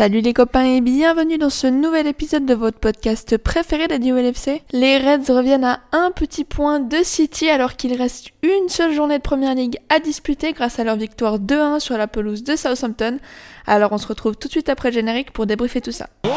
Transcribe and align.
Salut 0.00 0.22
les 0.22 0.32
copains 0.32 0.64
et 0.64 0.80
bienvenue 0.80 1.36
dans 1.36 1.50
ce 1.50 1.66
nouvel 1.66 2.06
épisode 2.06 2.46
de 2.46 2.54
votre 2.54 2.78
podcast 2.78 3.36
préféré 3.36 3.86
d'Adio 3.86 4.16
LFC. 4.16 4.62
Les 4.72 4.96
Reds 4.96 5.30
reviennent 5.30 5.66
à 5.66 5.80
un 5.92 6.10
petit 6.10 6.44
point 6.44 6.80
de 6.80 7.02
City 7.04 7.50
alors 7.50 7.76
qu'il 7.76 7.92
reste 7.92 8.28
une 8.42 8.70
seule 8.70 8.94
journée 8.94 9.18
de 9.18 9.22
Première 9.22 9.54
Ligue 9.54 9.76
à 9.90 10.00
disputer 10.00 10.54
grâce 10.54 10.78
à 10.78 10.84
leur 10.84 10.96
victoire 10.96 11.38
2-1 11.38 11.80
sur 11.80 11.98
la 11.98 12.06
pelouse 12.06 12.44
de 12.44 12.56
Southampton. 12.56 13.18
Alors 13.66 13.92
on 13.92 13.98
se 13.98 14.06
retrouve 14.06 14.36
tout 14.36 14.48
de 14.48 14.52
suite 14.52 14.70
après 14.70 14.88
le 14.88 14.94
générique 14.94 15.32
pour 15.32 15.44
débriefer 15.44 15.82
tout 15.82 15.92
ça. 15.92 16.08
Oh 16.24 16.30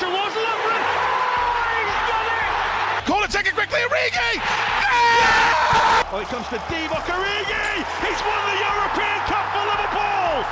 towards 0.00 0.34
Lovren 0.34 0.82
Oh, 0.82 1.82
he's 1.86 2.02
done 2.10 2.26
it 2.28 3.06
Call 3.06 3.22
it, 3.24 3.30
take 3.30 3.46
it 3.48 3.54
quickly, 3.54 3.80
Origi 3.88 4.30
Oh, 6.12 6.20
it 6.20 6.28
comes 6.28 6.46
to 6.48 6.56
Divock 6.70 7.06
Origi 7.06 7.84
He's 8.04 8.20
won 8.26 8.40
the 8.48 8.56
European 8.66 9.18
Cup 9.30 9.44
for 9.52 9.64
Liverpool 9.70 10.44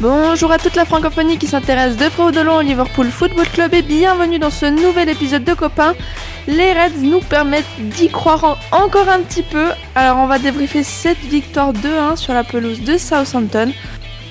Bonjour 0.00 0.52
à 0.52 0.58
toute 0.58 0.74
la 0.74 0.84
francophonie 0.84 1.38
qui 1.38 1.46
s'intéresse 1.46 1.96
de 1.96 2.08
près 2.08 2.24
ou 2.24 2.30
de 2.30 2.40
loin 2.40 2.58
au 2.58 2.62
Liverpool 2.62 3.06
Football 3.10 3.48
Club 3.48 3.72
et 3.74 3.80
bienvenue 3.82 4.38
dans 4.38 4.50
ce 4.50 4.66
nouvel 4.66 5.08
épisode 5.08 5.44
de 5.44 5.54
Copains. 5.54 5.94
Les 6.46 6.72
Reds 6.74 6.98
nous 7.00 7.20
permettent 7.20 7.64
d'y 7.78 8.10
croire 8.10 8.44
en- 8.44 8.58
encore 8.84 9.08
un 9.08 9.20
petit 9.20 9.42
peu. 9.42 9.68
Alors 9.94 10.18
on 10.18 10.26
va 10.26 10.38
débriefer 10.38 10.82
cette 10.82 11.20
victoire 11.20 11.72
2-1 11.72 12.16
sur 12.16 12.34
la 12.34 12.44
pelouse 12.44 12.82
de 12.82 12.98
Southampton. 12.98 13.72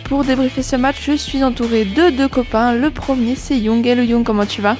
Pour 0.06 0.24
débriefer 0.24 0.62
ce 0.64 0.76
match, 0.76 0.98
je 1.06 1.14
suis 1.14 1.44
entouré 1.44 1.86
de 1.86 2.10
deux 2.10 2.28
copains. 2.28 2.74
Le 2.74 2.92
premier 2.92 3.36
c'est 3.36 3.58
Young. 3.58 3.86
Hello 3.86 4.04
Young, 4.04 4.24
comment 4.26 4.46
tu 4.46 4.62
vas? 4.62 4.76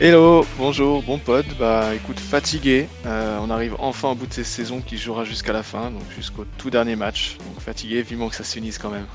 Hello, 0.00 0.44
bonjour, 0.58 1.02
bon 1.02 1.18
pote. 1.18 1.46
Bah 1.58 1.94
écoute, 1.94 2.18
fatigué. 2.18 2.88
Euh, 3.06 3.38
on 3.40 3.50
arrive 3.50 3.76
enfin 3.78 4.10
au 4.10 4.14
bout 4.14 4.26
de 4.26 4.32
cette 4.32 4.46
saison 4.46 4.80
qui 4.84 4.96
jouera 4.98 5.24
jusqu'à 5.24 5.52
la 5.52 5.62
fin, 5.62 5.90
donc 5.90 6.02
jusqu'au 6.16 6.44
tout 6.58 6.70
dernier 6.70 6.96
match. 6.96 7.36
Donc 7.46 7.60
fatigué, 7.60 8.02
vivement 8.02 8.28
que 8.28 8.34
ça 8.34 8.44
s'unisse 8.44 8.78
quand 8.78 8.90
même. 8.90 9.06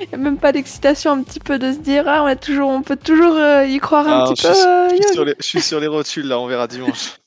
Il 0.00 0.08
y 0.10 0.14
a 0.14 0.18
même 0.18 0.38
pas 0.38 0.52
d'excitation 0.52 1.12
un 1.12 1.22
petit 1.22 1.38
peu 1.40 1.58
de 1.58 1.72
se 1.72 1.78
dire 1.78 2.04
ah 2.06 2.22
on, 2.22 2.26
a 2.26 2.34
toujours, 2.36 2.70
on 2.70 2.82
peut 2.82 2.96
toujours 2.96 3.34
euh, 3.36 3.66
y 3.66 3.78
croire 3.78 4.08
un 4.08 4.24
Ah, 4.24 4.30
petit 4.32 4.42
je, 4.42 4.48
peu. 4.48 4.54
suis, 4.54 4.64
je 4.64 5.02
suis 5.02 5.02
Young. 5.04 5.12
sur 5.14 5.24
les, 5.26 5.34
je 5.38 5.44
suis 5.44 5.60
sur 5.60 5.80
les 5.80 5.86
rotules 5.86 6.26
là, 6.26 6.38
on 6.38 6.46
verra 6.46 6.66
dimanche. 6.66 7.18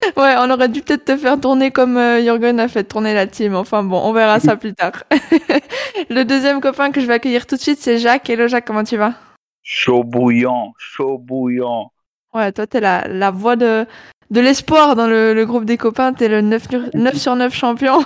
Ouais, 0.16 0.34
on 0.38 0.50
aurait 0.50 0.68
dû 0.68 0.82
peut-être 0.82 1.04
te 1.04 1.16
faire 1.16 1.40
tourner 1.40 1.70
comme 1.70 1.96
euh, 1.96 2.20
Jürgen 2.22 2.60
a 2.60 2.68
fait 2.68 2.84
tourner 2.84 3.14
la 3.14 3.26
team. 3.26 3.54
Enfin 3.54 3.82
bon, 3.82 4.00
on 4.02 4.12
verra 4.12 4.40
ça 4.40 4.56
plus 4.56 4.74
tard. 4.74 5.04
le 6.10 6.24
deuxième 6.24 6.60
copain 6.60 6.90
que 6.90 7.00
je 7.00 7.06
vais 7.06 7.14
accueillir 7.14 7.46
tout 7.46 7.56
de 7.56 7.60
suite, 7.60 7.78
c'est 7.78 7.98
Jacques. 7.98 8.28
Hello 8.28 8.48
Jacques, 8.48 8.66
comment 8.66 8.84
tu 8.84 8.96
vas? 8.96 9.14
Chaud 9.62 10.04
bouillant, 10.04 10.72
chaud 10.78 11.18
bouillant. 11.18 11.92
Ouais, 12.34 12.52
toi 12.52 12.66
t'es 12.66 12.80
la, 12.80 13.06
la 13.08 13.30
voix 13.30 13.56
de, 13.56 13.86
de 14.30 14.40
l'espoir 14.40 14.94
dans 14.96 15.06
le, 15.06 15.32
le 15.34 15.46
groupe 15.46 15.64
des 15.64 15.76
copains. 15.76 16.12
T'es 16.12 16.28
le 16.28 16.40
9, 16.40 16.68
sur- 16.70 16.82
9 16.94 17.16
sur 17.16 17.36
9 17.36 17.54
champion. 17.54 18.04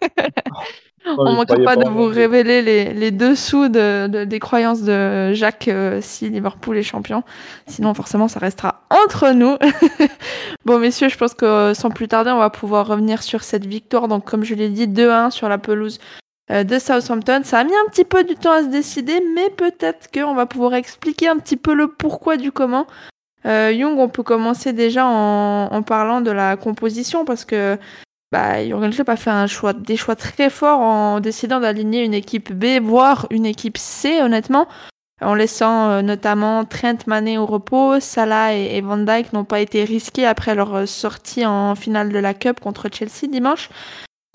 on 1.18 1.32
manquera 1.32 1.56
pas 1.64 1.76
de 1.76 1.88
vous 1.88 2.06
révéler 2.06 2.62
les, 2.62 2.92
les 2.94 3.10
dessous 3.10 3.68
de, 3.68 4.06
de- 4.06 4.24
des 4.24 4.38
croyances 4.38 4.82
de 4.82 5.32
Jacques 5.32 5.68
euh, 5.68 5.98
si 6.00 6.28
Liverpool 6.28 6.76
est 6.76 6.82
champion. 6.82 7.24
Sinon, 7.66 7.92
forcément, 7.94 8.28
ça 8.28 8.38
restera 8.38 8.82
entre 8.90 9.30
nous. 9.32 9.56
bon, 10.64 10.78
messieurs, 10.78 11.08
je 11.08 11.16
pense 11.18 11.34
que 11.34 11.44
euh, 11.44 11.74
sans 11.74 11.90
plus 11.90 12.06
tarder, 12.08 12.30
on 12.30 12.38
va 12.38 12.50
pouvoir 12.50 12.86
revenir 12.86 13.22
sur 13.22 13.42
cette 13.42 13.66
victoire. 13.66 14.06
Donc, 14.08 14.24
comme 14.24 14.44
je 14.44 14.54
l'ai 14.54 14.68
dit, 14.68 14.86
2-1 14.86 15.30
sur 15.30 15.48
la 15.48 15.58
pelouse 15.58 15.98
euh, 16.52 16.62
de 16.64 16.78
Southampton. 16.78 17.40
Ça 17.44 17.58
a 17.60 17.64
mis 17.64 17.74
un 17.74 17.90
petit 17.90 18.04
peu 18.04 18.22
du 18.24 18.36
temps 18.36 18.52
à 18.52 18.62
se 18.62 18.68
décider, 18.68 19.20
mais 19.34 19.50
peut-être 19.50 20.08
qu'on 20.12 20.34
va 20.34 20.46
pouvoir 20.46 20.74
expliquer 20.74 21.28
un 21.28 21.38
petit 21.38 21.56
peu 21.56 21.74
le 21.74 21.88
pourquoi 21.88 22.36
du 22.36 22.52
comment. 22.52 22.86
Euh, 23.46 23.72
Young, 23.72 23.98
on 23.98 24.08
peut 24.08 24.22
commencer 24.22 24.72
déjà 24.72 25.06
en, 25.06 25.68
en 25.72 25.82
parlant 25.82 26.20
de 26.20 26.30
la 26.30 26.56
composition 26.56 27.24
parce 27.24 27.44
que 27.44 27.78
bah, 28.30 28.64
Jurgen 28.64 28.92
Klopp 28.92 29.08
a 29.08 29.16
fait 29.16 29.30
un 29.30 29.46
choix, 29.46 29.72
des 29.72 29.96
choix 29.96 30.16
très 30.16 30.48
forts 30.48 30.80
en 30.80 31.20
décidant 31.20 31.60
d'aligner 31.60 32.04
une 32.04 32.14
équipe 32.14 32.52
B, 32.52 32.80
voire 32.82 33.26
une 33.30 33.44
équipe 33.44 33.76
C, 33.76 34.22
honnêtement, 34.22 34.68
en 35.20 35.34
laissant 35.34 35.90
euh, 35.90 36.02
notamment 36.02 36.64
Trent 36.64 37.06
Mané 37.06 37.36
au 37.36 37.46
repos, 37.46 38.00
Salah 38.00 38.54
et, 38.54 38.80
Van 38.80 38.96
Dijk 38.96 39.32
n'ont 39.32 39.44
pas 39.44 39.60
été 39.60 39.84
risqués 39.84 40.26
après 40.26 40.54
leur 40.54 40.74
euh, 40.74 40.86
sortie 40.86 41.44
en 41.44 41.74
finale 41.74 42.10
de 42.10 42.18
la 42.18 42.34
Cup 42.34 42.60
contre 42.60 42.88
Chelsea 42.92 43.28
dimanche. 43.30 43.68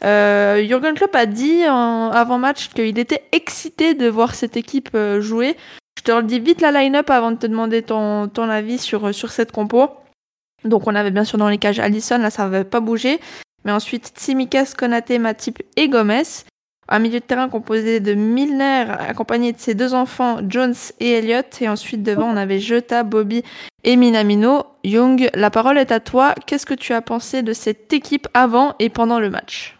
Euh, 0.04 0.64
Jurgen 0.64 0.94
Klopp 0.94 1.16
a 1.16 1.26
dit 1.26 1.68
en 1.68 2.12
avant-match 2.12 2.70
qu'il 2.70 3.00
était 3.00 3.24
excité 3.32 3.96
de 3.96 4.08
voir 4.08 4.36
cette 4.36 4.58
équipe 4.58 4.90
euh, 4.94 5.22
jouer. 5.22 5.58
Je 5.98 6.04
te 6.04 6.12
redis 6.12 6.40
vite 6.40 6.62
la 6.62 6.72
line-up 6.72 7.10
avant 7.10 7.32
de 7.32 7.38
te 7.38 7.48
demander 7.48 7.82
ton, 7.82 8.28
ton 8.28 8.50
avis 8.50 8.78
sur, 8.78 9.14
sur 9.14 9.32
cette 9.32 9.52
compo. 9.52 9.90
Donc 10.64 10.88
on 10.88 10.94
avait 10.94 11.12
bien 11.12 11.24
sûr 11.24 11.40
dans 11.40 11.50
les 11.50 11.58
cages 11.58 11.80
Allison, 11.80 12.20
là 12.20 12.30
ça 12.30 12.44
n'avait 12.44 12.64
pas 12.64 12.80
bougé. 12.80 13.20
Mais 13.66 13.72
ensuite, 13.72 14.14
Tsimikas, 14.16 14.74
Konaté, 14.78 15.18
Matip 15.18 15.62
et 15.76 15.90
Gomez. 15.90 16.24
Un 16.88 17.00
milieu 17.00 17.20
de 17.20 17.26
terrain 17.26 17.50
composé 17.50 18.00
de 18.00 18.14
Milner, 18.14 18.86
accompagné 19.10 19.52
de 19.52 19.58
ses 19.58 19.74
deux 19.74 19.94
enfants, 19.94 20.40
Jones 20.48 20.76
et 21.02 21.14
Elliott. 21.14 21.62
Et 21.62 21.68
ensuite, 21.68 22.02
devant, 22.02 22.30
on 22.32 22.38
avait 22.38 22.60
Jota, 22.60 23.04
Bobby 23.04 23.44
et 23.84 23.98
Minamino. 23.98 24.64
Young, 24.86 25.30
la 25.34 25.50
parole 25.50 25.78
est 25.78 25.92
à 25.92 26.00
toi. 26.00 26.34
Qu'est-ce 26.46 26.66
que 26.66 26.76
tu 26.76 26.94
as 26.94 27.02
pensé 27.02 27.42
de 27.42 27.52
cette 27.52 27.92
équipe 27.92 28.30
avant 28.34 28.76
et 28.80 28.90
pendant 28.90 29.20
le 29.20 29.30
match? 29.30 29.77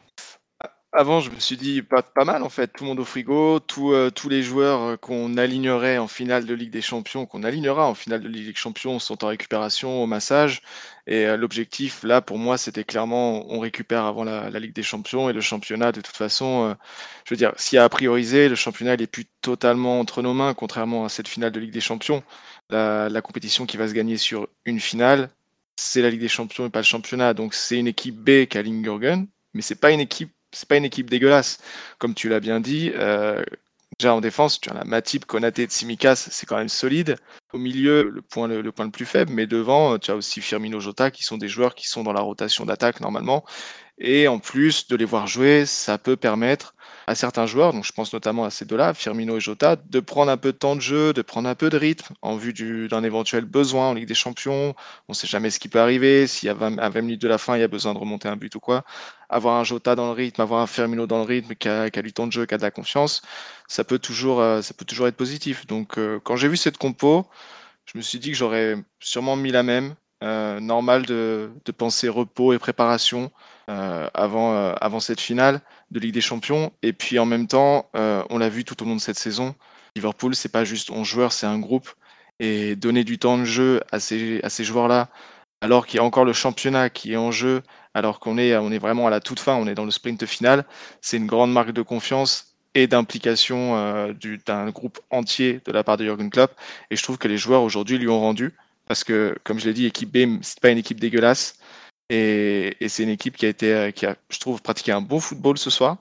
Avant, 1.00 1.20
je 1.20 1.30
me 1.30 1.40
suis 1.40 1.58
dit 1.58 1.84
pas, 1.84 2.04
mal 2.26 2.42
en 2.42 2.50
fait, 2.50 2.70
tout 2.70 2.84
le 2.84 2.88
monde 2.88 3.00
au 3.00 3.06
frigo, 3.06 3.60
euh, 3.78 4.10
tous 4.10 4.30
les 4.30 4.42
joueurs 4.42 4.82
euh, 4.82 4.98
qu'on 4.98 5.38
alignerait 5.38 6.00
en 6.00 6.08
finale 6.08 6.48
de 6.48 6.56
Ligue 6.56 6.72
des 6.72 6.82
Champions, 6.82 7.28
qu'on 7.28 7.44
alignera 7.44 7.88
en 7.88 7.94
finale 7.94 8.22
de 8.22 8.28
Ligue 8.28 8.48
des 8.48 8.56
Champions 8.56 8.98
sont 8.98 9.24
en 9.24 9.28
récupération, 9.28 10.02
au 10.02 10.08
massage. 10.08 10.64
Et 11.06 11.28
euh, 11.28 11.38
l'objectif 11.38 12.02
là 12.02 12.22
pour 12.22 12.40
moi 12.40 12.58
c'était 12.58 12.84
clairement 12.84 13.46
on 13.54 13.60
récupère 13.60 14.06
avant 14.06 14.24
la, 14.24 14.50
Ligue 14.60 14.74
des 14.74 14.82
Champions 14.82 15.30
et 15.30 15.34
le 15.34 15.42
championnat 15.42 15.92
de 15.92 16.02
toute 16.02 16.18
façon, 16.18 16.76
je 17.26 17.34
veux 17.36 17.38
dire, 17.38 17.54
s'il 17.58 17.76
y 17.76 17.80
a 17.80 17.84
à 17.84 17.90
prioriser, 17.90 18.50
le 18.50 18.56
championnat 18.56 18.96
il 18.96 19.08
plus 19.08 19.26
totalement 19.42 20.00
entre 20.00 20.24
nos 20.24 20.34
mains, 20.34 20.56
contrairement 20.56 21.06
à 21.06 21.10
cette 21.10 21.28
finale 21.28 21.52
de 21.52 21.60
Ligue 21.60 21.74
des 21.74 21.80
Champions. 21.80 22.24
La, 22.72 23.22
compétition 23.22 23.68
qui 23.68 23.78
va 23.78 23.88
se 23.88 23.94
gagner 23.94 24.18
sur 24.18 24.48
une 24.66 24.80
finale, 24.80 25.30
c'est 25.76 26.02
la 26.02 26.10
Ligue 26.10 26.22
des 26.22 26.28
Champions 26.28 26.66
et 26.66 26.72
pas 26.72 26.80
le 26.80 26.86
championnat. 26.86 27.36
Donc 27.36 27.54
c'est 27.54 27.78
une 27.78 27.88
équipe 27.88 28.16
B 28.16 28.48
qui 28.48 28.58
aligne 28.58 28.84
Jürgen, 28.84 29.28
mais 29.54 29.62
c'est 29.62 29.80
pas 29.80 29.92
une 29.92 30.00
équipe 30.00 30.32
c'est 30.58 30.68
pas 30.68 30.78
une 30.78 30.86
équipe 30.86 31.10
dégueulasse. 31.10 31.60
Comme 32.00 32.14
tu 32.14 32.30
l'as 32.30 32.40
bien 32.40 32.60
dit, 32.60 32.92
euh, 32.96 33.44
déjà 34.00 34.14
en 34.14 34.22
défense, 34.22 34.60
tu 34.60 34.70
as 34.70 34.74
la 34.74 34.84
Matip, 34.84 35.26
Konaté, 35.26 35.66
Tsimikas, 35.66 36.16
c'est 36.32 36.46
quand 36.46 36.58
même 36.58 36.70
solide. 36.70 37.16
Au 37.54 37.58
milieu, 37.58 38.10
le 38.10 38.22
point 38.22 38.48
le, 38.48 38.62
le 38.62 38.72
point 38.72 38.86
le 38.86 38.92
plus 38.92 39.06
faible, 39.06 39.32
mais 39.34 39.48
devant, 39.48 39.94
euh, 39.94 39.98
tu 40.00 40.12
as 40.12 40.16
aussi 40.16 40.42
Firmino 40.42 40.80
Jota, 40.80 41.12
qui 41.12 41.24
sont 41.24 41.38
des 41.38 41.48
joueurs 41.48 41.76
qui 41.76 41.88
sont 41.88 42.04
dans 42.04 42.14
la 42.14 42.22
rotation 42.22 42.66
d'attaque 42.66 43.02
normalement. 43.02 43.46
Et 44.00 44.28
en 44.28 44.40
plus 44.40 44.88
de 44.88 44.96
les 44.96 45.06
voir 45.06 45.28
jouer, 45.28 45.66
ça 45.66 45.98
peut 45.98 46.18
permettre 46.18 46.76
à 47.08 47.16
certains 47.16 47.46
joueurs, 47.48 47.74
donc 47.74 47.86
je 47.86 47.92
pense 47.94 48.14
notamment 48.14 48.44
à 48.46 48.50
ces 48.52 48.66
deux-là, 48.66 48.94
Firmino 48.94 49.38
et 49.38 49.40
Jota, 49.40 49.78
de 49.78 50.00
prendre 50.02 50.32
un 50.32 50.38
peu 50.38 50.52
de 50.52 50.58
temps 50.58 50.76
de 50.76 50.82
jeu, 50.82 51.14
de 51.14 51.22
prendre 51.22 51.48
un 51.50 51.56
peu 51.56 51.70
de 51.70 51.78
rythme 51.78 52.14
en 52.22 52.36
vue 52.36 52.54
du- 52.54 52.88
d'un 52.90 53.04
éventuel 53.04 53.46
besoin 53.46 53.90
en 53.90 53.94
Ligue 53.94 54.08
des 54.08 54.14
Champions. 54.16 54.76
On 55.08 55.12
ne 55.12 55.16
sait 55.16 55.28
jamais 55.28 55.50
ce 55.50 55.60
qui 55.60 55.70
peut 55.70 55.80
arriver. 55.80 56.28
S'il 56.28 56.48
y 56.48 56.50
a 56.50 56.54
20, 56.54 56.78
à 56.80 56.90
20 56.90 57.02
minutes 57.02 57.22
de 57.22 57.28
la 57.30 57.38
fin, 57.38 57.56
il 57.58 57.62
y 57.62 57.64
a 57.64 57.68
besoin 57.70 57.94
de 57.94 58.00
remonter 58.00 58.28
un 58.28 58.36
but 58.36 58.54
ou 58.56 58.60
quoi 58.60 58.84
avoir 59.30 59.56
un 59.60 59.64
Jota 59.64 59.96
dans 59.96 60.06
le 60.08 60.12
rythme, 60.14 60.42
avoir 60.42 60.62
un 60.62 60.68
Firmino 60.68 61.08
dans 61.08 61.18
le 61.20 61.24
rythme, 61.26 61.56
qui 61.56 61.68
a, 61.70 61.90
qui 61.90 62.00
a 62.00 62.02
du 62.02 62.14
temps 62.14 62.28
de 62.28 62.32
jeu, 62.32 62.46
qui 62.46 62.54
a 62.54 62.58
de 62.58 62.62
la 62.64 62.72
confiance, 62.72 63.22
ça 63.68 63.84
peut 63.84 64.00
toujours, 64.00 64.40
euh, 64.42 64.62
ça 64.62 64.74
peut 64.74 64.86
toujours 64.86 65.08
être 65.08 65.18
positif. 65.18 65.68
Donc, 65.68 65.98
euh, 65.98 66.20
quand 66.24 66.36
j'ai 66.36 66.48
vu 66.48 66.58
cette 66.58 66.78
compo, 66.78 67.28
je 67.86 67.98
me 67.98 68.04
suis 68.04 68.20
dit 68.20 68.32
que 68.32 68.38
j'aurais 68.38 68.78
sûrement 69.00 69.36
mis 69.38 69.52
la 69.52 69.64
même. 69.64 69.96
Euh, 70.24 70.60
normal 70.60 71.06
de, 71.06 71.52
penser 71.78 72.10
repos 72.10 72.52
et 72.52 72.58
préparation 72.58 73.32
euh, 73.70 74.10
avant, 74.16 74.54
euh, 74.54 74.74
avant 74.82 75.00
cette 75.00 75.22
finale 75.22 75.62
de 75.92 76.00
Ligue 76.00 76.16
des 76.16 76.22
Champions. 76.22 76.72
Et 76.82 76.92
puis 76.92 77.20
en 77.20 77.26
même 77.26 77.48
temps, 77.48 77.90
on 77.94 78.38
l'a 78.40 78.50
vu 78.50 78.66
tout 78.66 78.82
au 78.82 78.86
long 78.86 78.96
de 78.96 79.02
cette 79.02 79.20
saison, 79.20 79.56
Liverpool, 79.96 80.36
c'est 80.36 80.52
pas 80.52 80.64
juste 80.64 80.90
11 80.90 81.08
joueurs, 81.08 81.34
c'est 81.34 81.46
un 81.46 81.60
groupe. 81.60 81.90
Et 82.40 82.76
donner 82.76 83.04
du 83.04 83.18
temps 83.20 83.38
de 83.38 83.46
jeu 83.46 83.82
à 83.92 84.00
ces, 84.00 84.40
à 84.44 84.50
ces 84.50 84.64
joueurs-là, 84.64 85.10
alors 85.62 85.88
qu'il 85.88 85.98
y 85.98 86.00
a 86.00 86.04
encore 86.04 86.26
le 86.26 86.34
championnat 86.34 86.90
qui 86.92 87.14
est 87.14 87.18
en 87.18 87.32
jeu, 87.32 87.64
alors 87.94 88.20
qu'on 88.20 88.38
est, 88.38 88.56
on 88.58 88.72
est 88.72 88.78
vraiment 88.78 89.08
à 89.08 89.10
la 89.10 89.20
toute 89.20 89.40
fin, 89.40 89.56
on 89.56 89.68
est 89.68 89.74
dans 89.76 89.86
le 89.86 89.92
sprint 89.92 90.26
final, 90.28 90.66
c'est 91.02 91.18
une 91.18 91.26
grande 91.26 91.52
marque 91.52 91.72
de 91.72 91.82
confiance 91.82 92.56
et 92.76 92.86
d'implication 92.88 94.12
du- 94.14 94.40
d'un 94.46 94.70
groupe 94.70 95.00
entier 95.10 95.62
de 95.66 95.72
la 95.72 95.84
part 95.84 95.98
de 95.98 96.04
Jürgen 96.06 96.30
Klopp. 96.30 96.52
Et 96.92 96.96
je 96.96 97.04
trouve 97.04 97.18
que 97.18 97.28
les 97.28 97.38
joueurs 97.38 97.64
aujourd'hui 97.64 97.98
lui 97.98 98.08
ont 98.08 98.20
rendu, 98.20 98.54
parce 98.88 99.04
que, 99.04 99.36
comme 99.44 99.60
je 99.60 99.66
l'ai 99.68 99.74
dit, 99.74 99.86
équipe 99.86 100.12
B, 100.12 100.40
c'est 100.42 100.60
pas 100.60 100.70
une 100.72 100.78
équipe 100.80 101.00
dégueulasse, 101.00 101.58
et, 102.10 102.78
et 102.82 102.90
c'est 102.90 103.04
une 103.04 103.10
équipe 103.10 103.38
qui 103.38 103.46
a 103.46 103.50
été, 103.50 103.74
euh, 103.74 103.92
qui 103.92 104.06
a, 104.06 104.18
je 104.30 104.40
trouve, 104.40 104.62
pratiqué 104.62 104.92
un 104.94 105.02
bon 105.02 105.20
football 105.20 105.58
ce 105.58 105.70
soir, 105.70 105.98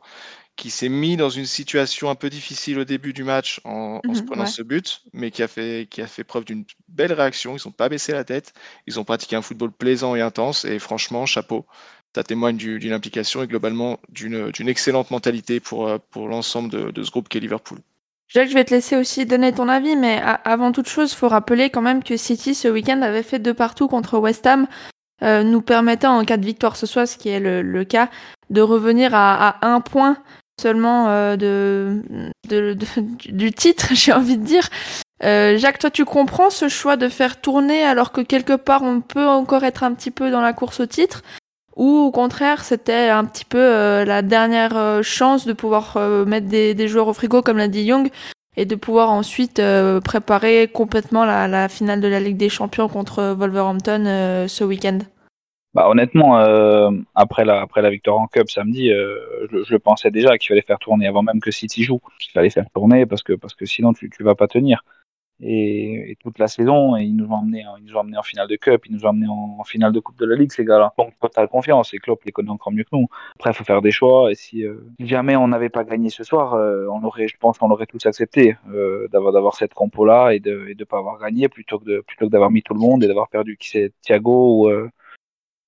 qui 0.57 0.71
s'est 0.71 0.89
mis 0.89 1.17
dans 1.17 1.29
une 1.31 1.47
situation 1.47 2.11
un 2.11 2.15
peu 2.15 2.31
difficile 2.31 2.79
au 2.79 2.85
début 2.85 3.13
du 3.13 3.25
match 3.25 3.61
en, 3.65 4.03
se 4.13 4.23
Mhm, 4.23 4.23
prenant 4.23 4.47
ouais. 4.47 4.47
ce 4.47 4.63
but, 4.63 5.03
mais 5.13 5.31
qui 5.31 5.43
a 5.43 5.49
fait, 5.49 5.87
qui 5.91 6.01
a 6.03 6.07
fait 6.07 6.25
preuve 6.25 6.45
d'une 6.45 6.65
belle 6.89 7.13
réaction. 7.13 7.57
Ils 7.57 7.63
n'ont 7.67 7.73
pas 7.73 7.89
baissé 7.91 8.13
la 8.13 8.25
tête. 8.25 8.55
Ils 8.87 8.99
ont 8.99 9.05
pratiqué 9.05 9.37
un 9.37 9.43
football 9.43 9.73
plaisant 9.73 10.17
et 10.17 10.21
intense. 10.23 10.65
Et 10.65 10.79
franchement, 10.79 11.27
chapeau. 11.27 11.67
Ça 12.15 12.25
témoigne 12.25 12.57
du- 12.57 12.79
d'une 12.79 12.93
implication 12.95 13.43
et 13.43 13.47
globalement 13.47 14.01
d'une 14.09 14.51
d'une 14.51 14.69
excellente 14.69 15.11
mentalité 15.11 15.61
pour, 15.61 15.87
euh, 15.89 15.99
pour 16.11 16.29
l'ensemble 16.29 16.71
de, 16.71 16.91
de 16.91 17.03
ce 17.03 17.11
groupe 17.11 17.29
qu'est 17.29 17.41
Liverpool. 17.41 17.79
Jacques, 18.29 18.49
je 18.49 18.55
vais 18.55 18.65
te 18.65 18.75
laisser 18.75 18.97
aussi 18.97 19.25
donner 19.25 19.53
ton 19.53 19.69
avis, 19.69 19.95
mais 19.95 20.21
avant 20.45 20.73
toute 20.73 20.89
chose, 20.89 21.15
faut 21.15 21.29
rappeler 21.29 21.71
quand 21.71 21.83
même 21.83 22.03
que 22.03 22.17
City 22.17 22.55
ce 22.55 22.69
week-end 22.69 23.01
avait 23.03 23.23
fait 23.23 23.39
deux 23.39 23.55
partout 23.55 23.87
contre 23.87 24.19
West 24.19 24.47
Ham, 24.47 24.67
euh, 25.23 25.43
nous 25.43 25.63
permettant 25.63 26.19
en 26.19 26.25
cas 26.25 26.37
de 26.37 26.45
victoire 26.45 26.77
ce 26.77 26.87
soir, 26.87 27.07
ce 27.07 27.17
qui 27.17 27.29
est 27.29 27.41
le, 27.41 27.85
cas, 27.85 28.09
de 28.51 28.61
revenir 28.61 29.15
à, 29.15 29.65
un 29.67 29.81
point 29.81 30.17
seulement 30.61 31.07
euh, 31.09 31.37
du 32.49 33.53
titre, 33.53 33.89
j'ai 33.93 34.13
envie 34.13 34.39
de 34.39 34.45
dire. 34.45 34.69
Euh, 35.23 35.57
Jacques, 35.57 35.79
toi, 35.79 35.91
tu 35.91 36.05
comprends 36.05 36.51
ce 36.51 36.69
choix 36.69 36.97
de 36.97 37.09
faire 37.09 37.41
tourner 37.41 37.85
alors 37.85 38.13
que 38.13 38.21
quelque 38.21 38.55
part 38.55 38.83
on 38.83 39.01
peut 39.01 39.27
encore 39.27 39.65
être 39.65 39.85
un 39.85 39.95
petit 39.95 40.11
peu 40.11 40.31
dans 40.31 40.43
la 40.43 40.53
course 40.53 40.81
au 40.81 40.87
titre, 40.87 41.23
ou 41.77 42.07
au 42.07 42.11
contraire 42.11 42.65
c'était 42.65 43.09
un 43.09 43.25
petit 43.25 43.45
peu 43.45 43.59
euh, 43.59 44.05
la 44.05 44.23
dernière 44.23 44.77
euh, 44.77 45.03
chance 45.03 45.47
de 45.47 45.53
pouvoir 45.53 45.97
euh, 45.97 46.25
mettre 46.25 46.49
des, 46.49 46.89
joueurs 46.89 47.09
au 47.09 47.13
frigo 47.13 47.43
comme 47.43 47.59
l'a 47.59 47.69
dit 47.69 47.83
Young 47.83 48.11
et 48.57 48.65
de 48.65 48.75
pouvoir 48.75 49.11
ensuite 49.11 49.61
préparer 50.03 50.67
complètement 50.67 51.27
la, 51.27 51.69
finale 51.69 52.01
de 52.01 52.09
la 52.09 52.21
Ligue 52.21 52.39
des 52.39 52.49
Champions 52.49 52.89
contre 52.89 53.35
Wolverhampton 53.35 54.47
ce 54.49 54.65
week-end. 54.65 55.01
Bah, 55.75 55.91
honnêtement, 55.91 56.39
après, 57.15 57.45
la, 57.45 57.91
victoire 57.91 58.19
en 58.19 58.29
Cup 58.29 58.49
samedi, 58.49 58.89
je, 58.89 59.63
je 59.63 59.77
pensais 59.77 60.11
déjà 60.11 60.39
qu'il 60.39 60.49
fallait 60.49 60.63
faire 60.63 60.79
tourner 60.79 61.07
avant 61.07 61.23
même 61.23 61.39
que 61.39 61.51
City 61.51 61.83
joue. 61.83 62.01
Qu'il 62.19 62.33
fallait 62.33 62.49
faire 62.49 62.65
tourner 62.75 63.05
parce 63.05 63.23
que, 63.23 63.35
parce 63.35 63.55
que 63.55 63.67
sinon 63.67 63.93
tu 63.93 64.11
ne 64.19 64.25
vas 64.25 64.35
pas 64.35 64.49
tenir. 64.49 64.83
Et, 65.41 66.13
et, 66.13 66.17
toute 66.17 66.39
la 66.39 66.49
saison, 66.49 66.97
et 66.97 67.05
ils 67.05 67.15
nous 67.15 67.27
ont 67.27 67.35
emmenés, 67.35 67.65
emmenés 67.67 68.17
en 68.17 68.23
finale 68.23 68.49
de 68.49 68.57
Cup, 68.57 68.87
ils 68.87 68.95
nous 68.95 69.05
ont 69.05 69.11
emmenés 69.11 69.29
en, 69.29 69.65
finale 69.65 69.93
de 69.93 70.01
Coupe 70.01 70.19
de 70.19 70.27
la 70.27 70.37
Ligue, 70.37 70.53
ces 70.53 70.65
gars-là. 70.65 70.95
Donc, 70.99 71.13
totale 71.21 71.49
confiance. 71.49 71.93
Et 71.95 71.99
Klopp 71.99 72.25
les 72.25 72.33
connaît 72.33 72.51
encore 72.51 72.73
mieux 72.73 72.85
que 72.85 72.91
nous. 72.93 73.07
Après, 73.35 73.53
faut 73.53 73.65
faire 73.65 73.83
des 73.83 73.91
choix. 73.91 74.31
Et 74.31 74.35
si, 74.35 74.65
euh, 74.65 74.77
jamais 75.01 75.37
on 75.37 75.49
n'avait 75.49 75.69
pas 75.69 75.85
gagné 75.85 76.09
ce 76.11 76.25
soir, 76.25 76.55
euh, 76.55 76.87
on 76.91 77.05
aurait, 77.05 77.29
je 77.29 77.37
pense 77.39 77.59
qu'on 77.59 77.71
aurait 77.71 77.87
tous 77.87 78.07
accepté 78.07 78.57
euh, 78.73 79.09
d'avoir, 79.09 79.33
d'avoir 79.33 79.55
cette 79.57 79.75
compo-là 79.75 80.31
et 80.31 80.41
de 80.41 80.75
ne 80.79 80.85
pas 80.85 80.99
avoir 80.99 81.19
gagné 81.19 81.49
plutôt 81.49 81.79
que, 81.79 81.85
de, 81.85 82.01
plutôt 82.01 82.27
que 82.27 82.31
d'avoir 82.31 82.51
mis 82.51 82.63
tout 82.63 82.75
le 82.75 82.81
monde 82.81 83.05
et 83.05 83.07
d'avoir 83.07 83.29
perdu 83.29 83.57
qui 83.57 83.69
c'est 83.71 83.93
Thiago 84.03 84.63
ou, 84.63 84.69
euh, 84.69 84.91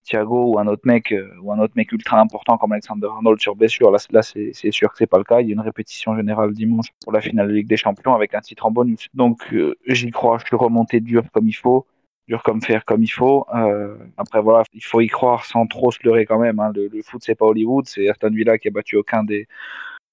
Thiago 0.08 0.52
ou 0.52 0.58
un 0.58 0.66
autre 0.66 0.82
mec 0.84 1.12
euh, 1.12 1.30
ou 1.42 1.52
un 1.52 1.58
autre 1.58 1.74
mec 1.76 1.92
ultra 1.92 2.20
important 2.20 2.56
comme 2.58 2.72
Alexander 2.72 3.06
Arnold 3.06 3.40
sur 3.40 3.54
blessure. 3.54 3.90
Là, 3.90 3.98
c'est 4.22 4.70
sûr 4.70 4.90
que 4.90 4.98
c'est 4.98 5.06
pas 5.06 5.18
le 5.18 5.24
cas. 5.24 5.40
Il 5.40 5.48
y 5.48 5.50
a 5.50 5.54
une 5.54 5.60
répétition 5.60 6.16
générale 6.16 6.52
dimanche 6.52 6.88
pour 7.02 7.12
la 7.12 7.20
finale 7.20 7.48
de 7.48 7.52
Ligue 7.52 7.68
des 7.68 7.76
Champions 7.76 8.14
avec 8.14 8.34
un 8.34 8.40
titre 8.40 8.66
en 8.66 8.70
bonus. 8.70 9.08
Donc 9.14 9.52
euh, 9.52 9.76
j'y 9.86 10.10
crois. 10.10 10.38
Je 10.38 10.46
suis 10.46 10.56
remonté 10.56 11.00
dur 11.00 11.24
comme 11.32 11.46
il 11.46 11.52
faut, 11.52 11.86
dur 12.26 12.42
comme 12.42 12.62
fer 12.62 12.84
comme 12.84 13.02
il 13.02 13.08
faut. 13.08 13.46
Euh, 13.54 13.96
après 14.16 14.40
voilà, 14.40 14.64
il 14.72 14.84
faut 14.84 15.00
y 15.00 15.08
croire 15.08 15.44
sans 15.44 15.66
trop 15.66 15.92
se 15.92 15.98
leurrer 16.04 16.26
quand 16.26 16.38
même. 16.38 16.58
Hein. 16.60 16.72
Le, 16.74 16.88
le, 16.88 17.02
foot 17.02 17.22
c'est 17.24 17.34
pas 17.34 17.46
Hollywood. 17.46 17.86
C'est 17.86 18.08
Aston 18.08 18.30
Villa 18.30 18.58
qui 18.58 18.68
a 18.68 18.70
battu 18.70 18.96
aucun 18.96 19.24
des 19.24 19.46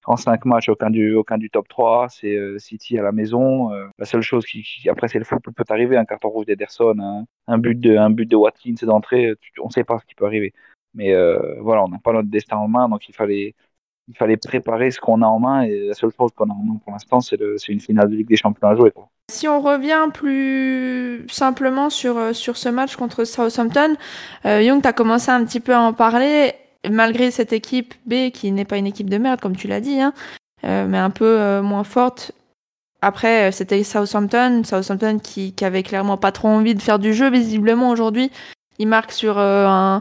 en 0.06 0.16
cinq 0.16 0.44
matchs, 0.44 0.68
aucun 0.68 0.90
du, 0.90 1.14
aucun 1.14 1.36
du 1.38 1.50
top 1.50 1.68
3. 1.68 2.08
C'est 2.08 2.34
euh, 2.34 2.58
City 2.58 2.98
à 2.98 3.02
la 3.02 3.12
maison. 3.12 3.72
Euh, 3.72 3.86
la 3.98 4.06
seule 4.06 4.22
chose 4.22 4.46
qui, 4.46 4.64
après, 4.88 5.08
c'est 5.08 5.18
le 5.18 5.24
foot, 5.24 5.42
peut 5.42 5.64
arriver. 5.68 5.96
Un 5.96 6.04
carton 6.04 6.28
rouge 6.28 6.46
d'Ederson, 6.46 7.26
un, 7.46 7.58
but 7.58 7.78
de, 7.78 7.96
un 7.96 8.10
but 8.10 8.26
de 8.26 8.36
Watkins 8.36 8.74
d'entrée. 8.82 9.34
On 9.60 9.66
ne 9.66 9.72
sait 9.72 9.84
pas 9.84 9.98
ce 9.98 10.06
qui 10.06 10.14
peut 10.14 10.26
arriver. 10.26 10.54
Mais 10.94 11.12
euh, 11.12 11.56
voilà, 11.60 11.84
on 11.84 11.88
n'a 11.88 11.98
pas 11.98 12.12
notre 12.12 12.30
destin 12.30 12.56
en 12.56 12.68
main, 12.68 12.88
donc 12.88 13.08
il 13.08 13.14
fallait, 13.14 13.54
il 14.08 14.16
fallait 14.16 14.38
préparer 14.38 14.90
ce 14.90 14.98
qu'on 14.98 15.20
a 15.22 15.26
en 15.26 15.38
main. 15.38 15.62
Et 15.62 15.88
la 15.88 15.94
seule 15.94 16.10
chose 16.16 16.30
qu'on 16.34 16.48
a 16.48 16.54
en 16.54 16.62
main 16.62 16.80
pour 16.82 16.92
l'instant, 16.92 17.20
c'est 17.20 17.36
une 17.68 17.80
finale 17.80 18.08
de 18.08 18.16
Ligue 18.16 18.28
des 18.28 18.36
Champions 18.36 18.68
à 18.68 18.76
jouer. 18.76 18.92
Si 19.30 19.48
on 19.48 19.60
revient 19.60 20.08
plus 20.14 21.26
simplement 21.28 21.90
sur, 21.90 22.34
sur 22.34 22.56
ce 22.56 22.68
match 22.68 22.94
contre 22.96 23.24
Southampton, 23.24 23.96
euh, 24.46 24.62
Young, 24.62 24.80
tu 24.80 24.88
as 24.88 24.92
commencé 24.92 25.30
un 25.30 25.44
petit 25.44 25.60
peu 25.60 25.74
à 25.74 25.80
en 25.80 25.92
parler 25.92 26.54
malgré 26.90 27.30
cette 27.30 27.52
équipe 27.52 27.94
B 28.06 28.30
qui 28.30 28.52
n'est 28.52 28.64
pas 28.64 28.76
une 28.76 28.86
équipe 28.86 29.10
de 29.10 29.18
merde 29.18 29.40
comme 29.40 29.56
tu 29.56 29.68
l'as 29.68 29.80
dit, 29.80 30.00
hein, 30.00 30.12
euh, 30.64 30.86
mais 30.86 30.98
un 30.98 31.10
peu 31.10 31.38
euh, 31.38 31.62
moins 31.62 31.84
forte. 31.84 32.32
Après, 33.02 33.52
c'était 33.52 33.82
Southampton, 33.84 34.62
Southampton 34.64 35.18
qui, 35.22 35.52
qui 35.52 35.64
avait 35.64 35.82
clairement 35.82 36.16
pas 36.16 36.32
trop 36.32 36.48
envie 36.48 36.74
de 36.74 36.82
faire 36.82 36.98
du 36.98 37.14
jeu 37.14 37.30
visiblement 37.30 37.90
aujourd'hui. 37.90 38.30
Il 38.78 38.88
marque 38.88 39.12
sur 39.12 39.38
euh, 39.38 39.98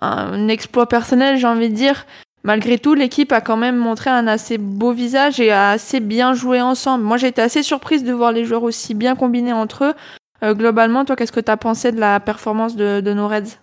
un, 0.00 0.48
exploit 0.48 0.88
personnel, 0.88 1.38
j'ai 1.38 1.46
envie 1.46 1.70
de 1.70 1.74
dire. 1.74 2.06
Malgré 2.44 2.78
tout, 2.78 2.94
l'équipe 2.94 3.32
a 3.32 3.40
quand 3.40 3.56
même 3.56 3.76
montré 3.76 4.10
un 4.10 4.28
assez 4.28 4.56
beau 4.58 4.92
visage 4.92 5.40
et 5.40 5.50
a 5.50 5.70
assez 5.70 5.98
bien 5.98 6.32
joué 6.32 6.60
ensemble. 6.60 7.02
Moi, 7.02 7.16
j'ai 7.16 7.26
été 7.26 7.42
assez 7.42 7.62
surprise 7.62 8.04
de 8.04 8.12
voir 8.12 8.30
les 8.30 8.44
joueurs 8.44 8.62
aussi 8.62 8.94
bien 8.94 9.16
combinés 9.16 9.52
entre 9.52 9.84
eux. 9.84 9.94
Euh, 10.42 10.54
globalement, 10.54 11.04
toi, 11.04 11.16
qu'est-ce 11.16 11.32
que 11.32 11.40
tu 11.40 11.50
as 11.50 11.56
pensé 11.56 11.90
de 11.90 11.98
la 11.98 12.20
performance 12.20 12.76
de, 12.76 13.00
de 13.00 13.12
nos 13.12 13.26
Reds? 13.26 13.58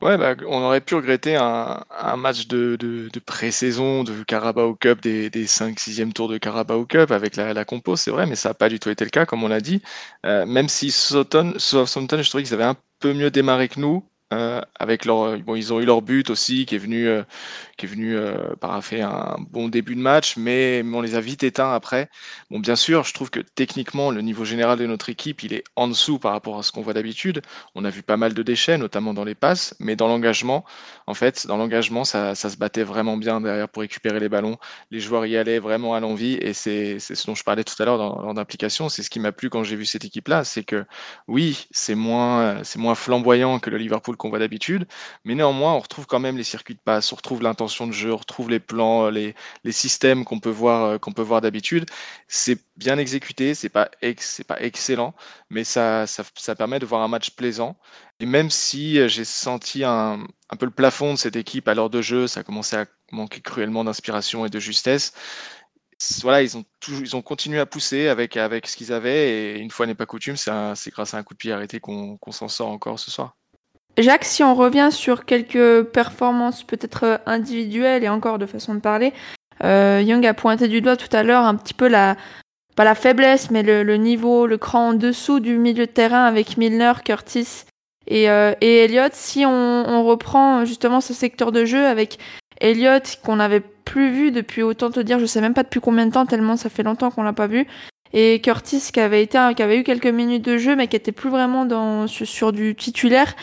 Ouais, 0.00 0.16
bah, 0.16 0.34
on 0.46 0.62
aurait 0.62 0.80
pu 0.80 0.94
regretter 0.94 1.36
un, 1.36 1.84
match 2.16 2.46
de, 2.46 2.76
de, 2.76 3.08
de 3.12 3.18
pré-saison 3.20 4.04
de 4.04 4.22
Carabao 4.24 4.74
Cup, 4.74 5.00
des, 5.00 5.30
des 5.30 5.46
5-6e 5.46 6.12
tours 6.12 6.28
de 6.28 6.38
Carabao 6.38 6.84
Cup 6.86 7.10
avec 7.10 7.36
la, 7.36 7.52
la 7.52 7.64
compo, 7.64 7.96
c'est 7.96 8.10
vrai, 8.10 8.26
mais 8.26 8.36
ça 8.36 8.50
n'a 8.50 8.54
pas 8.54 8.68
du 8.68 8.78
tout 8.78 8.90
été 8.90 9.04
le 9.04 9.10
cas, 9.10 9.26
comme 9.26 9.42
on 9.44 9.48
l'a 9.48 9.60
dit. 9.60 9.82
Euh, 10.26 10.46
même 10.46 10.68
si 10.68 10.90
Southampton, 10.90 11.58
Southampton, 11.58 12.22
je 12.22 12.28
trouvais 12.28 12.44
qu'ils 12.44 12.54
avaient 12.54 12.64
un 12.64 12.76
peu 13.00 13.12
mieux 13.12 13.30
démarré 13.30 13.68
que 13.68 13.80
nous. 13.80 14.04
Euh, 14.34 14.60
avec 14.78 15.06
leur, 15.06 15.38
bon, 15.38 15.54
ils 15.54 15.72
ont 15.72 15.80
eu 15.80 15.86
leur 15.86 16.02
but 16.02 16.28
aussi, 16.28 16.66
qui 16.66 16.74
est 16.74 16.78
venu, 16.78 17.08
euh, 17.08 17.22
qui 17.78 17.86
est 17.86 17.88
venu 17.88 18.14
euh, 18.14 18.54
paraffer 18.60 19.00
un 19.00 19.36
bon 19.48 19.68
début 19.68 19.94
de 19.94 20.00
match, 20.00 20.36
mais, 20.36 20.82
mais, 20.82 20.98
on 20.98 21.00
les 21.00 21.14
a 21.14 21.20
vite 21.20 21.44
éteints 21.44 21.72
après. 21.72 22.10
Bon, 22.50 22.58
bien 22.58 22.76
sûr, 22.76 23.04
je 23.04 23.14
trouve 23.14 23.30
que 23.30 23.40
techniquement, 23.40 24.10
le 24.10 24.20
niveau 24.20 24.44
général 24.44 24.78
de 24.78 24.84
notre 24.84 25.08
équipe, 25.08 25.42
il 25.44 25.54
est 25.54 25.64
en 25.76 25.88
dessous 25.88 26.18
par 26.18 26.32
rapport 26.32 26.58
à 26.58 26.62
ce 26.62 26.72
qu'on 26.72 26.82
voit 26.82 26.92
d'habitude. 26.92 27.40
On 27.74 27.86
a 27.86 27.90
vu 27.90 28.02
pas 28.02 28.18
mal 28.18 28.34
de 28.34 28.42
déchets, 28.42 28.76
notamment 28.76 29.14
dans 29.14 29.24
les 29.24 29.34
passes, 29.34 29.74
mais 29.80 29.96
dans 29.96 30.08
l'engagement, 30.08 30.62
en 31.06 31.14
fait, 31.14 31.46
dans 31.46 31.56
l'engagement, 31.56 32.04
ça, 32.04 32.34
ça, 32.34 32.50
se 32.50 32.58
battait 32.58 32.82
vraiment 32.82 33.16
bien 33.16 33.40
derrière 33.40 33.68
pour 33.70 33.80
récupérer 33.80 34.20
les 34.20 34.28
ballons. 34.28 34.58
Les 34.90 35.00
joueurs 35.00 35.24
y 35.24 35.38
allaient 35.38 35.58
vraiment 35.58 35.94
à 35.94 36.00
l'envie, 36.00 36.34
et 36.34 36.52
c'est 36.52 36.98
ce 36.98 37.26
dont 37.26 37.34
je 37.34 37.44
parlais 37.44 37.64
tout 37.64 37.82
à 37.82 37.86
l'heure 37.86 37.96
dans, 37.96 38.22
dans 38.22 38.34
l'implication. 38.34 38.90
C'est 38.90 39.02
ce 39.02 39.08
qui 39.08 39.20
m'a 39.20 39.32
plu 39.32 39.48
quand 39.48 39.64
j'ai 39.64 39.76
vu 39.76 39.86
cette 39.86 40.04
équipe-là, 40.04 40.44
c'est 40.44 40.64
que 40.64 40.84
oui, 41.28 41.66
c'est 41.70 41.94
moins, 41.94 42.62
c'est 42.62 42.78
moins 42.78 42.94
flamboyant 42.94 43.58
que 43.58 43.70
le 43.70 43.78
Liverpool 43.78 44.17
qu'on 44.18 44.28
voit 44.28 44.38
d'habitude, 44.38 44.86
mais 45.24 45.34
néanmoins, 45.34 45.74
on 45.74 45.80
retrouve 45.80 46.06
quand 46.06 46.20
même 46.20 46.36
les 46.36 46.44
circuits 46.44 46.74
de 46.74 46.80
passe, 46.80 47.12
on 47.12 47.16
retrouve 47.16 47.42
l'intention 47.42 47.86
de 47.86 47.92
jeu, 47.92 48.12
on 48.12 48.16
retrouve 48.16 48.50
les 48.50 48.60
plans, 48.60 49.08
les, 49.10 49.34
les 49.64 49.72
systèmes 49.72 50.24
qu'on 50.24 50.40
peut 50.40 50.50
voir, 50.50 51.00
qu'on 51.00 51.12
peut 51.12 51.22
voir 51.22 51.40
d'habitude. 51.40 51.86
C'est 52.28 52.58
bien 52.76 52.98
exécuté, 52.98 53.54
c'est 53.54 53.68
pas, 53.70 53.90
c'est 54.18 54.46
pas 54.46 54.60
excellent, 54.60 55.14
mais 55.50 55.64
ça, 55.64 56.06
ça, 56.06 56.24
ça, 56.34 56.54
permet 56.54 56.78
de 56.78 56.86
voir 56.86 57.02
un 57.02 57.08
match 57.08 57.30
plaisant. 57.30 57.76
Et 58.20 58.26
même 58.26 58.50
si 58.50 59.08
j'ai 59.08 59.24
senti 59.24 59.84
un, 59.84 60.26
un 60.50 60.56
peu 60.56 60.66
le 60.66 60.72
plafond 60.72 61.14
de 61.14 61.18
cette 61.18 61.36
équipe 61.36 61.68
à 61.68 61.74
l'heure 61.74 61.90
de 61.90 62.02
jeu, 62.02 62.26
ça 62.26 62.42
commençait 62.42 62.76
à 62.78 62.86
manquer 63.12 63.40
cruellement 63.40 63.84
d'inspiration 63.84 64.46
et 64.46 64.50
de 64.50 64.60
justesse. 64.60 65.12
Voilà, 66.22 66.42
ils 66.42 66.56
ont, 66.56 66.64
toujours, 66.80 67.02
ils 67.02 67.16
ont 67.16 67.22
continué 67.22 67.58
à 67.58 67.66
pousser 67.66 68.08
avec, 68.08 68.36
avec 68.36 68.66
ce 68.68 68.76
qu'ils 68.76 68.92
avaient, 68.92 69.56
et 69.56 69.58
une 69.58 69.70
fois 69.70 69.86
n'est 69.86 69.96
pas 69.96 70.06
coutume, 70.06 70.36
c'est 70.36 70.90
grâce 70.90 71.14
à 71.14 71.18
un 71.18 71.22
coup 71.24 71.34
de 71.34 71.38
pied 71.38 71.52
arrêté 71.52 71.80
qu'on 71.80 72.16
qu 72.18 72.32
s'en 72.32 72.48
sort 72.48 72.68
encore 72.68 72.98
ce 73.00 73.10
soir. 73.10 73.36
Jacques, 73.98 74.24
si 74.24 74.44
on 74.44 74.54
revient 74.54 74.90
sur 74.92 75.24
quelques 75.24 75.82
performances 75.84 76.62
peut-être 76.62 77.20
individuelles 77.26 78.04
et 78.04 78.08
encore 78.08 78.38
de 78.38 78.46
façon 78.46 78.74
de 78.74 78.80
parler, 78.80 79.12
euh, 79.64 80.02
Young 80.04 80.24
a 80.24 80.34
pointé 80.34 80.68
du 80.68 80.80
doigt 80.80 80.96
tout 80.96 81.14
à 81.14 81.24
l'heure 81.24 81.42
un 81.42 81.56
petit 81.56 81.74
peu 81.74 81.88
la, 81.88 82.16
pas 82.76 82.84
la 82.84 82.94
faiblesse, 82.94 83.50
mais 83.50 83.64
le, 83.64 83.96
niveau, 83.96 84.46
le 84.46 84.56
cran 84.56 84.90
en 84.90 84.92
dessous 84.92 85.40
du 85.40 85.58
milieu 85.58 85.86
de 85.86 85.90
terrain 85.90 86.24
avec 86.26 86.56
Milner, 86.56 86.92
Curtis 87.04 87.64
et, 88.06 88.30
euh, 88.30 88.54
Elliott. 88.60 89.14
Si 89.14 89.44
on, 89.44 90.04
reprend 90.04 90.64
justement 90.64 91.00
ce 91.00 91.12
secteur 91.12 91.50
de 91.50 91.64
jeu 91.64 91.84
avec 91.84 92.18
Elliott 92.60 93.18
qu'on 93.24 93.36
n'avait 93.36 93.60
plus 93.60 94.12
vu 94.12 94.30
depuis 94.30 94.62
autant 94.62 94.90
te 94.90 95.00
dire, 95.00 95.18
je 95.18 95.26
sais 95.26 95.40
même 95.40 95.54
pas 95.54 95.64
depuis 95.64 95.80
combien 95.80 96.06
de 96.06 96.12
temps, 96.12 96.24
tellement 96.24 96.56
ça 96.56 96.70
fait 96.70 96.84
longtemps 96.84 97.10
qu'on 97.10 97.24
l'a 97.24 97.32
pas 97.32 97.48
vu. 97.48 97.66
Et 98.12 98.40
Curtis 98.40 98.90
qui 98.92 99.00
avait 99.00 99.24
été, 99.24 99.38
qui 99.56 99.62
avait 99.62 99.80
eu 99.80 99.82
quelques 99.82 100.06
minutes 100.06 100.44
de 100.44 100.56
jeu, 100.56 100.76
mais 100.76 100.86
qui 100.86 100.94
était 100.94 101.12
plus 101.12 101.30
vraiment 101.30 101.66
dans 101.66 102.06
sur 102.06 102.52
du 102.52 102.76
titulaire. 102.76 103.34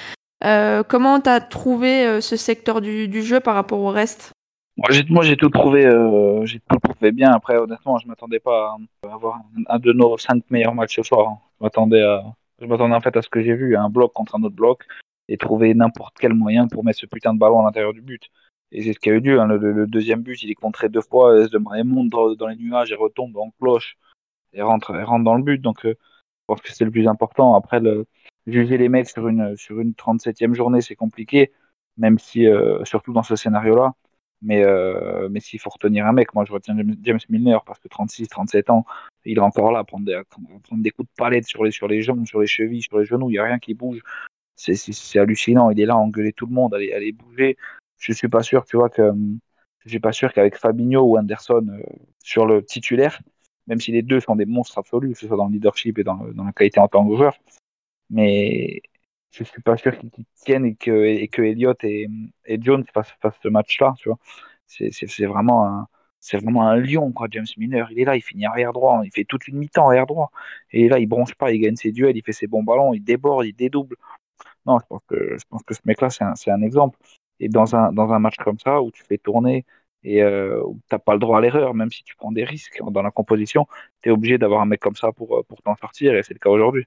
Euh, 0.45 0.83
comment 0.83 1.19
t'as 1.19 1.39
trouvé 1.39 2.05
euh, 2.05 2.21
ce 2.21 2.35
secteur 2.35 2.79
du, 2.79 3.23
jeu 3.23 3.39
par 3.39 3.55
rapport 3.55 3.79
au 3.79 3.89
reste? 3.89 4.31
Moi, 4.77 5.23
j'ai, 5.23 5.37
tout 5.37 5.49
trouvé, 5.49 5.85
euh, 5.85 6.45
j'ai 6.45 6.59
tout 6.59 6.77
trouvé 6.79 7.11
bien. 7.11 7.31
Après, 7.31 7.55
honnêtement, 7.57 7.97
je 7.97 8.07
m'attendais 8.07 8.39
pas 8.39 8.75
à 9.03 9.13
avoir 9.13 9.39
un, 9.67 9.79
de 9.79 9.93
nos 9.93 10.17
cinq 10.17 10.43
meilleurs 10.51 10.75
matchs 10.75 10.97
ce 10.97 11.03
soir. 11.03 11.29
Hein. 11.29 11.37
Je 11.59 11.63
m'attendais 11.63 12.03
je 12.61 12.67
m'attendais 12.67 12.95
en 12.95 13.01
fait 13.01 13.15
à 13.17 13.21
ce 13.21 13.29
que 13.29 13.41
j'ai 13.41 13.53
vu, 13.53 13.75
un 13.75 13.89
bloc 13.89 14.13
contre 14.13 14.35
un 14.35 14.43
autre 14.43 14.55
bloc, 14.55 14.83
et 15.27 15.37
trouver 15.37 15.73
n'importe 15.73 16.15
quel 16.19 16.33
moyen 16.33 16.67
pour 16.67 16.83
mettre 16.83 16.99
ce 16.99 17.05
putain 17.05 17.33
de 17.33 17.39
ballon 17.39 17.61
à 17.61 17.63
l'intérieur 17.63 17.93
du 17.93 18.01
but. 18.01 18.29
Et 18.71 18.83
c'est 18.83 18.93
ce 18.93 18.99
qu'il 18.99 19.11
y 19.11 19.15
a 19.15 19.17
eu 19.17 19.21
lieu. 19.21 19.39
Hein. 19.39 19.47
Le, 19.47 19.87
deuxième 19.87 20.21
but, 20.21 20.41
il 20.43 20.51
est 20.51 20.55
contré 20.55 20.89
deux 20.89 21.01
fois, 21.01 21.35
il 21.37 21.83
monte 21.85 22.09
dans, 22.09 22.33
dans, 22.35 22.47
les 22.47 22.55
nuages 22.55 22.91
et 22.91 22.95
retombe 22.95 23.35
en 23.37 23.51
cloche 23.59 23.97
et 24.53 24.61
rentre, 24.61 24.93
et 24.95 25.03
rentre 25.03 25.23
dans 25.23 25.35
le 25.35 25.43
but. 25.43 25.61
Donc, 25.61 25.79
je 25.83 25.93
pense 26.47 26.61
que 26.61 26.71
c'est 26.71 26.85
le 26.85 26.91
plus 26.91 27.07
important. 27.07 27.55
Après, 27.55 27.79
le, 27.79 28.05
juger 28.47 28.77
les 28.77 28.89
mecs 28.89 29.09
sur 29.09 29.27
une, 29.27 29.55
sur 29.57 29.79
une 29.79 29.93
37e 29.93 30.53
journée, 30.53 30.81
c'est 30.81 30.95
compliqué, 30.95 31.51
même 31.97 32.19
si, 32.19 32.47
euh, 32.47 32.83
surtout 32.85 33.13
dans 33.13 33.23
ce 33.23 33.35
scénario-là. 33.35 33.93
Mais, 34.41 34.63
euh, 34.63 35.27
mais 35.31 35.39
s'il 35.39 35.59
faut 35.59 35.69
retenir 35.69 36.05
un 36.05 36.11
mec, 36.11 36.33
moi 36.35 36.45
je 36.45 36.51
retiens 36.51 36.75
James 37.01 37.19
Milner 37.29 37.57
parce 37.65 37.79
que 37.79 37.87
36, 37.87 38.27
37 38.27 38.69
ans, 38.69 38.85
il 39.23 39.37
est 39.37 39.41
encore 39.41 39.71
là 39.71 39.79
à 39.79 39.83
prendre 39.83 40.05
des, 40.05 40.21
prendre 40.29 40.83
des 40.83 40.91
coups 40.91 41.09
de 41.09 41.13
palette 41.17 41.47
sur 41.47 41.63
les, 41.63 41.71
sur 41.71 41.87
les 41.87 42.01
jambes, 42.01 42.25
sur 42.27 42.41
les 42.41 42.47
chevilles, 42.47 42.83
sur 42.83 42.99
les 42.99 43.05
genoux, 43.05 43.29
il 43.29 43.33
n'y 43.33 43.39
a 43.39 43.45
rien 43.45 43.59
qui 43.59 43.73
bouge. 43.73 44.01
C'est 44.55 45.19
hallucinant, 45.19 45.69
il 45.71 45.79
est 45.79 45.85
là 45.85 45.95
à 45.95 45.97
engueuler 45.97 46.31
tout 46.33 46.45
le 46.45 46.53
monde, 46.53 46.73
à 46.73 46.77
aller, 46.77 47.11
bouger. 47.11 47.57
Je 47.97 48.13
suis 48.13 48.27
pas 48.29 48.43
sûr, 48.43 48.65
tu 48.65 48.77
vois, 48.77 48.89
que 48.89 49.11
je 49.83 49.89
suis 49.89 49.99
pas 49.99 50.11
sûr 50.11 50.31
qu'avec 50.33 50.57
Fabinho 50.57 51.01
ou 51.01 51.17
Anderson 51.17 51.65
euh, 51.69 51.81
sur 52.23 52.45
le 52.45 52.63
titulaire, 52.63 53.19
même 53.67 53.79
si 53.79 53.91
les 53.91 54.01
deux 54.01 54.19
sont 54.19 54.35
des 54.35 54.45
monstres 54.45 54.77
absolus, 54.77 55.13
que 55.13 55.19
ce 55.19 55.27
soit 55.27 55.37
dans 55.37 55.47
le 55.47 55.53
leadership 55.53 55.97
et 55.97 56.03
dans, 56.03 56.17
dans 56.33 56.43
la 56.43 56.51
qualité 56.51 56.79
en 56.79 56.87
tant 56.87 57.07
que 57.07 57.15
joueur, 57.15 57.37
mais 58.09 58.81
je 59.31 59.43
suis 59.43 59.61
pas 59.61 59.77
sûr 59.77 59.97
qu'ils 59.97 60.11
tiennent 60.35 60.65
et 60.65 60.75
que, 60.75 60.91
et 61.05 61.27
que 61.27 61.41
Elliott 61.41 61.83
et, 61.83 62.07
et 62.45 62.57
Jones 62.61 62.85
fassent, 62.93 63.13
ce 63.43 63.47
match-là, 63.49 63.93
tu 63.97 64.09
vois. 64.09 64.19
C'est 64.67 65.25
vraiment 65.25 65.65
un, 65.67 65.87
c'est 66.19 66.37
vraiment 66.37 66.67
un 66.67 66.77
lion, 66.77 67.11
quoi, 67.11 67.27
James 67.31 67.45
Miner. 67.57 67.85
Il 67.91 67.99
est 67.99 68.05
là, 68.05 68.15
il 68.15 68.21
finit 68.21 68.45
arrière 68.45 68.73
droit, 68.73 69.01
il 69.03 69.11
fait 69.11 69.25
toute 69.25 69.47
une 69.47 69.57
mi-temps 69.57 69.87
arrière 69.87 70.07
droit. 70.07 70.31
Et 70.71 70.89
là, 70.89 70.99
il 70.99 71.07
bronche 71.07 71.35
pas, 71.35 71.51
il 71.51 71.59
gagne 71.59 71.75
ses 71.75 71.91
duels, 71.91 72.17
il 72.17 72.23
fait 72.23 72.33
ses 72.33 72.47
bons 72.47 72.63
ballons, 72.63 72.93
il 72.93 73.03
déborde, 73.03 73.45
il 73.45 73.53
dédouble. 73.55 73.95
Non, 74.65 74.79
je 74.79 74.85
pense 74.87 75.01
que, 75.07 75.37
je 75.37 75.43
pense 75.49 75.63
que 75.63 75.73
ce 75.73 75.81
mec-là, 75.85 76.09
c'est 76.09 76.23
un, 76.23 76.33
un, 76.47 76.61
exemple. 76.61 76.97
Et 77.39 77.49
dans 77.49 77.75
un, 77.75 77.91
dans 77.93 78.11
un 78.13 78.19
match 78.19 78.37
comme 78.37 78.59
ça, 78.59 78.81
où 78.81 78.91
tu 78.91 79.03
fais 79.03 79.17
tourner 79.17 79.65
et 80.03 80.23
euh, 80.23 80.61
où 80.63 80.75
tu 80.89 80.95
n'as 80.95 80.99
pas 80.99 81.13
le 81.13 81.19
droit 81.19 81.37
à 81.39 81.41
l'erreur, 81.41 81.73
même 81.73 81.91
si 81.91 82.03
tu 82.03 82.15
prends 82.15 82.31
des 82.31 82.43
risques 82.43 82.79
dans 82.91 83.01
la 83.01 83.11
composition, 83.11 83.67
tu 84.01 84.09
es 84.09 84.11
obligé 84.11 84.37
d'avoir 84.37 84.61
un 84.61 84.65
mec 84.65 84.79
comme 84.79 84.95
ça 84.95 85.11
pour, 85.11 85.45
pour 85.47 85.61
t'en 85.63 85.75
sortir, 85.75 86.15
et 86.15 86.23
c'est 86.23 86.33
le 86.33 86.39
cas 86.39 86.49
aujourd'hui. 86.49 86.85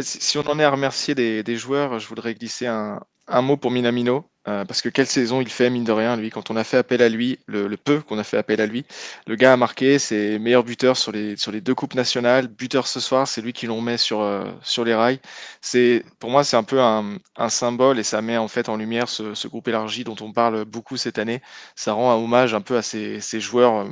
Si 0.00 0.38
on 0.38 0.48
en 0.48 0.58
est 0.58 0.64
à 0.64 0.70
remercier 0.70 1.14
des, 1.14 1.56
joueurs, 1.56 2.00
je 2.00 2.08
voudrais 2.08 2.34
glisser 2.34 2.66
un, 2.66 3.00
mot 3.42 3.56
pour 3.56 3.70
Minamino, 3.70 4.28
euh, 4.48 4.64
parce 4.64 4.82
que 4.82 4.88
quelle 4.88 5.06
saison 5.06 5.40
il 5.40 5.48
fait, 5.48 5.70
mine 5.70 5.84
de 5.84 5.92
rien, 5.92 6.16
lui, 6.16 6.30
quand 6.30 6.50
on 6.50 6.56
a 6.56 6.64
fait 6.64 6.78
appel 6.78 7.00
à 7.00 7.08
lui, 7.08 7.38
le, 7.46 7.76
peu 7.76 8.00
qu'on 8.00 8.18
a 8.18 8.24
fait 8.24 8.36
appel 8.36 8.60
à 8.60 8.66
lui, 8.66 8.84
le 9.28 9.36
gars 9.36 9.52
a 9.52 9.56
marqué 9.56 10.00
ses 10.00 10.40
meilleurs 10.40 10.64
buteurs 10.64 10.96
sur 10.96 11.12
les, 11.12 11.36
deux 11.60 11.76
coupes 11.76 11.94
nationales, 11.94 12.48
buteur 12.48 12.88
ce 12.88 12.98
soir, 12.98 13.28
c'est 13.28 13.40
lui 13.40 13.52
qui 13.52 13.66
l'on 13.66 13.80
met 13.80 13.96
sur, 13.96 14.20
euh, 14.20 14.44
les 14.84 14.94
rails. 14.96 15.20
C'est, 15.60 16.04
pour 16.18 16.30
moi, 16.30 16.42
c'est 16.42 16.56
un 16.56 16.64
peu 16.64 16.80
un, 16.80 17.20
symbole 17.48 18.00
et 18.00 18.02
ça 18.02 18.20
met 18.20 18.36
en 18.36 18.48
fait 18.48 18.68
en 18.68 18.76
lumière 18.76 19.08
ce, 19.08 19.46
groupe 19.46 19.68
élargi 19.68 20.02
dont 20.02 20.16
on 20.20 20.32
parle 20.32 20.64
beaucoup 20.64 20.96
cette 20.96 21.18
année. 21.20 21.40
Ça 21.76 21.92
rend 21.92 22.10
un 22.10 22.16
hommage 22.16 22.52
un 22.52 22.62
peu 22.62 22.76
à 22.76 22.82
ces, 22.82 23.20
joueurs, 23.40 23.86
euh, 23.86 23.90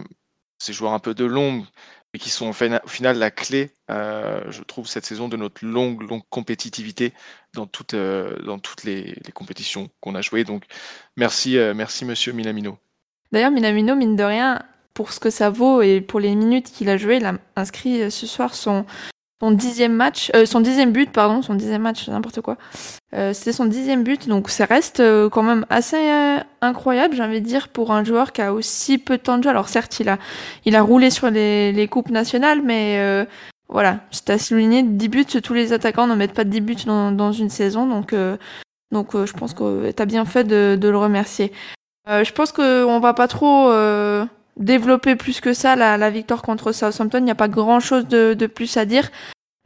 ces 0.59 0.73
joueurs 0.73 0.95
un 0.95 0.99
peu 0.99 1.15
de 1.15 1.25
longue, 1.25 1.65
et 2.15 2.19
qui 2.19 2.29
sont 2.29 2.51
au 2.51 2.53
final 2.53 3.19
la 3.19 3.31
clé, 3.31 3.71
euh, 3.91 4.43
je 4.51 4.63
trouve, 4.63 4.87
cette 4.87 5.07
saison 5.07 5.29
de 5.29 5.37
notre 5.37 5.65
longue, 5.65 6.03
longue 6.03 6.23
compétitivité 6.29 7.13
dans, 7.55 7.67
toutes, 7.67 7.95
euh, 7.95 8.39
dans 8.43 8.59
toutes 8.59 8.85
les, 8.85 9.15
compétitions 9.35 9.89
qu'on 10.01 10.15
a 10.15 10.21
jouées. 10.21 10.45
Donc, 10.45 10.65
merci, 11.17 11.57
euh, 11.57 11.73
merci 11.75 12.05
Monsieur 12.05 12.33
Minamino. 12.33 12.79
D'ailleurs, 13.33 13.51
Minamino, 13.51 13.97
mine 13.97 14.17
de 14.17 14.25
rien, 14.25 14.63
pour 14.93 15.13
ce 15.13 15.21
que 15.21 15.31
ça 15.31 15.49
vaut 15.49 15.81
et 15.81 16.03
pour 16.03 16.21
les 16.21 16.35
minutes 16.35 16.71
qu'il 16.71 16.91
a 16.91 16.99
joué, 16.99 17.17
il 17.17 17.25
a 17.25 17.39
inscrit 17.57 18.11
ce 18.11 18.27
soir 18.27 18.55
son, 18.55 18.85
son 19.43 19.51
dixième 19.51 19.93
match, 19.93 20.31
euh, 20.37 20.47
son 20.47 20.61
dixième 20.61 20.93
but, 20.93 21.11
pardon, 21.11 21.43
son 21.43 21.55
dixième 21.55 21.83
match, 21.83 22.09
n'importe 22.09 22.41
quoi. 22.41 22.59
Euh, 23.13 23.33
C'était 23.33 23.53
son 23.53 23.65
dixième 23.65 24.05
but, 24.05 24.29
donc 24.29 24.49
ça 24.49 24.67
reste 24.67 25.01
euh, 25.01 25.29
quand 25.29 25.43
même 25.43 25.67
assez 25.69 25.97
euh, 25.97 26.39
incroyable, 26.61 27.17
j'ai 27.17 27.25
envie 27.25 27.41
de 27.41 27.47
dire, 27.47 27.67
pour 27.67 27.91
un 27.91 28.05
joueur 28.05 28.31
qui 28.31 28.41
a 28.41 28.55
aussi 28.55 28.99
peu 28.99 29.17
de 29.17 29.23
temps 29.23 29.39
de 29.39 29.43
jeu. 29.43 29.51
Alors 29.51 29.69
certes, 29.69 29.99
il 29.99 30.09
a, 30.09 30.19
il 30.65 30.77
a 30.77 30.83
roulé 30.83 31.11
sur 31.11 31.29
les, 31.29 31.73
les 31.73 31.89
coupes 31.89 32.11
nationales, 32.11 32.63
mais 32.63 33.27
voilà, 33.69 33.99
c'est 34.13 34.31
à 34.31 34.39
souligner, 34.39 34.85
10 34.85 35.09
buts, 35.09 35.25
tous 35.25 35.55
les 35.55 35.73
attaquants 35.73 36.07
ne 36.07 36.15
mettent 36.15 36.35
pas 36.35 36.45
10 36.45 36.61
buts 36.61 36.77
dans, 36.87 37.33
une 37.33 37.51
saison, 37.51 37.87
donc, 37.89 38.15
donc 38.93 39.09
je 39.13 39.33
pense 39.33 39.55
que 39.55 39.91
tu 39.91 40.07
bien 40.07 40.25
fait 40.25 40.45
de, 40.45 40.79
de 40.81 40.89
le 40.89 40.99
remercier. 40.99 41.51
je 42.07 42.31
pense 42.31 42.53
qu'on 42.53 43.01
va 43.01 43.13
pas 43.13 43.27
trop 43.27 43.73
développer 44.57 45.17
plus 45.17 45.41
que 45.41 45.53
ça 45.53 45.77
la, 45.77 46.11
victoire 46.11 46.43
contre 46.43 46.73
Southampton. 46.73 47.19
Il 47.19 47.25
n'y 47.25 47.31
a 47.31 47.37
pas 47.37 47.49
grand 47.49 47.81
chose 47.81 48.07
de, 48.07 48.47
plus 48.47 48.77
à 48.77 48.85
dire. 48.85 49.11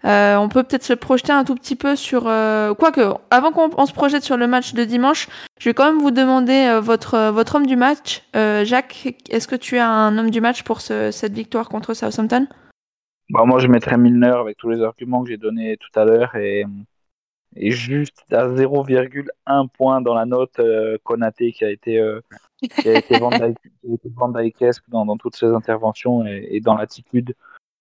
Euh, 0.05 0.37
on 0.37 0.49
peut 0.49 0.63
peut-être 0.63 0.85
se 0.85 0.93
projeter 0.93 1.33
un 1.33 1.45
tout 1.45 1.55
petit 1.55 1.75
peu 1.75 1.97
sur. 1.97 2.25
Euh, 2.27 2.75
quoique, 2.75 3.01
avant 3.31 3.51
qu'on 3.51 3.87
se 3.87 3.93
projette 3.93 4.23
sur 4.23 4.37
le 4.37 4.47
match 4.47 4.75
de 4.75 4.85
dimanche, 4.85 5.29
je 5.59 5.69
vais 5.69 5.75
quand 5.75 5.87
même 5.87 6.01
vous 6.01 6.11
demander 6.11 6.69
euh, 6.69 6.81
votre, 6.81 7.55
homme 7.55 7.67
du 7.67 7.77
match. 7.77 8.23
Jacques, 8.35 9.15
est-ce 9.31 9.49
que 9.49 9.57
tu 9.57 9.79
as 9.79 9.89
un 9.89 10.17
homme 10.19 10.31
du 10.31 10.41
match 10.41 10.63
pour 10.63 10.81
ce, 10.81 11.11
cette 11.11 11.33
victoire 11.33 11.69
contre 11.69 11.95
Southampton? 11.95 12.47
Bah, 13.31 13.45
Moi, 13.45 13.59
je 13.59 13.67
mettrais 13.67 13.99
Milner 13.99 14.37
avec 14.39 14.57
tous 14.57 14.69
les 14.69 14.83
arguments 14.83 15.23
que 15.25 15.31
j'ai 15.31 15.39
donnés 15.39 15.77
tout 15.79 15.99
à 15.99 16.05
l'heure 16.05 16.37
et, 16.37 16.65
et 17.57 17.71
juste 17.71 18.25
à 18.33 18.49
0,1 18.49 19.69
point 19.69 20.01
dans 20.01 20.15
la 20.15 20.27
note 20.27 20.61
Konaté 21.05 21.53
qui 21.53 21.65
a 21.65 21.71
été 21.71 22.03
qui 22.61 22.89
a 22.89 22.99
été 22.99 23.19
dans, 24.89 25.07
dans, 25.07 25.17
toutes 25.17 25.37
ses 25.37 25.47
interventions 25.47 26.27
et, 26.27 26.47
et 26.51 26.61
dans 26.61 26.75
l'attitude 26.75 27.35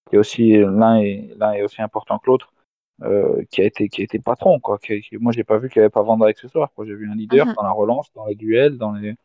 qui 0.09 0.15
est 0.15 0.19
aussi 0.19 0.57
l'un 0.57 0.97
est 0.97 1.29
l'un 1.37 1.53
est 1.53 1.63
aussi 1.63 1.81
important 1.81 2.19
que 2.19 2.27
l'autre, 2.27 2.53
euh, 3.01 3.43
qui 3.51 3.61
a 3.61 3.65
été 3.65 3.89
qui 3.89 4.01
a 4.01 4.03
été 4.03 4.19
patron 4.19 4.59
quoi. 4.59 4.77
Qui, 4.79 5.03
moi 5.19 5.31
j'ai 5.31 5.43
pas 5.43 5.57
vu 5.57 5.69
qu'il 5.69 5.81
n'y 5.81 5.83
avait 5.85 5.89
pas 5.91 6.03
Van 6.03 6.17
Dijk 6.17 6.37
ce 6.37 6.47
soir. 6.47 6.71
J'ai 6.83 6.95
vu 6.95 7.09
un 7.09 7.15
leader 7.15 7.45
mhm. 7.45 7.53
dans 7.55 7.63
la 7.63 7.71
relance, 7.71 8.11
dans 8.13 8.25
les 8.25 8.35
duels, 8.35 8.77
dans 8.77 8.93
les 8.93 9.15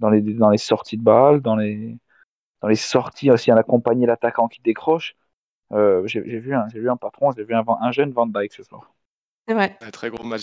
dans 0.00 0.10
les 0.10 0.22
dans 0.22 0.50
les 0.50 0.58
sorties 0.58 0.96
de 0.96 1.02
balles, 1.02 1.40
dans 1.40 1.56
les 1.56 1.96
dans 2.62 2.68
les 2.68 2.76
sorties 2.76 3.30
aussi 3.30 3.50
à 3.50 3.56
accompagner 3.56 4.06
l'attaquant 4.06 4.48
qui 4.48 4.62
décroche. 4.62 5.16
Euh, 5.72 6.06
j'ai 6.06 6.20
vu 6.20 6.54
un 6.54 6.68
j'ai 6.68 6.80
vu 6.80 6.90
un 6.90 6.96
patron, 6.96 7.32
j'ai 7.32 7.44
vu 7.44 7.54
un, 7.54 7.64
un, 7.66 7.92
jeune 7.92 8.12
Van 8.12 8.26
Dijk 8.26 8.52
ce 8.52 8.62
soir. 8.62 8.93
C'est 9.46 9.54
vrai. 9.54 9.76
Un 9.80 9.90
très 9.90 10.10
gros 10.10 10.24
match. 10.24 10.42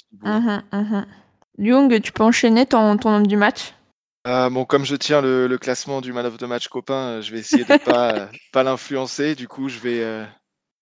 Jung, 1.58 2.02
tu 2.02 2.12
peux 2.12 2.24
enchaîner 2.24 2.66
ton 2.66 2.98
ton 2.98 3.12
nom 3.12 3.22
du 3.22 3.38
match? 3.38 3.74
Euh, 4.28 4.50
bon, 4.50 4.66
comme 4.66 4.86
je 4.86 4.96
tiens 4.96 5.22
le, 5.22 5.58
classement 5.58 6.00
du 6.00 6.14
man 6.14 6.26
of 6.26 6.38
the 6.38 6.44
match 6.44 6.68
copain, 6.68 6.94
euh, 6.94 7.22
je 7.22 7.32
vais 7.32 7.40
essayer 7.40 7.64
de 7.64 7.78
pas 7.78 8.14
euh, 8.14 8.28
pas 8.52 8.64
l'influencer. 8.64 9.36
Du 9.36 9.48
coup, 9.48 9.68
je 9.68 9.80
vais 9.80 10.28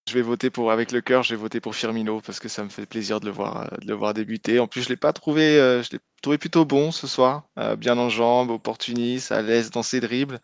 je 0.07 0.13
vais 0.13 0.21
voter 0.21 0.49
pour 0.49 0.71
avec 0.71 0.91
le 0.91 1.01
cœur. 1.01 1.23
Je 1.23 1.33
vais 1.33 1.39
voter 1.41 1.61
pour 1.61 1.75
Firmino 1.75 2.21
parce 2.21 2.39
que 2.39 2.49
ça 2.49 2.63
me 2.63 2.69
fait 2.69 2.85
plaisir 2.85 3.19
de 3.19 3.25
le 3.25 3.31
voir 3.31 3.69
de 3.79 3.87
le 3.87 3.93
voir 3.93 4.13
débuter. 4.13 4.59
En 4.59 4.67
plus, 4.67 4.83
je 4.83 4.89
l'ai 4.89 4.97
pas 4.97 5.13
trouvé, 5.13 5.55
je 5.55 5.89
l'ai 5.91 5.99
trouvé 6.21 6.37
plutôt 6.37 6.65
bon 6.65 6.91
ce 6.91 7.07
soir, 7.07 7.43
bien 7.77 7.97
en 7.97 8.09
jambes, 8.09 8.49
opportuniste, 8.49 9.31
à 9.31 9.41
l'aise 9.41 9.71
dans 9.71 9.83
ses 9.83 10.01
dribbles. 10.01 10.39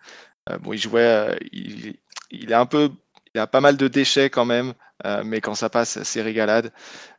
bon, 0.61 0.73
il 0.73 0.79
jouait, 0.79 1.37
il, 1.51 1.95
il 2.31 2.51
est 2.51 2.55
un 2.55 2.65
peu, 2.65 2.91
il 3.35 3.39
a 3.39 3.47
pas 3.47 3.61
mal 3.61 3.77
de 3.77 3.87
déchets 3.87 4.29
quand 4.29 4.45
même. 4.45 4.73
Euh, 5.05 5.23
mais 5.25 5.41
quand 5.41 5.55
ça 5.55 5.69
passe, 5.69 6.01
c'est 6.03 6.21
régalade. 6.21 6.71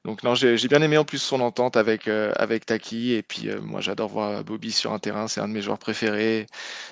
Donc 0.05 0.23
non, 0.23 0.35
j'ai 0.35 0.57
bien 0.69 0.81
aimé 0.81 0.97
en 0.97 1.05
plus 1.05 1.19
son 1.19 1.41
entente 1.43 1.77
avec, 1.77 2.09
euh, 2.09 2.33
avec 2.37 2.65
Taki. 2.65 3.13
Et 3.13 3.23
puis 3.23 3.51
euh, 3.51 3.61
moi, 3.61 3.83
j'adore 3.83 4.09
voir 4.09 4.43
Bobby 4.45 4.73
sur 4.73 4.95
un 4.95 4.99
terrain. 4.99 5.29
C'est 5.29 5.43
un 5.43 5.49
de 5.49 5.53
mes 5.53 5.61
joueurs 5.61 5.79
préférés. 5.79 6.47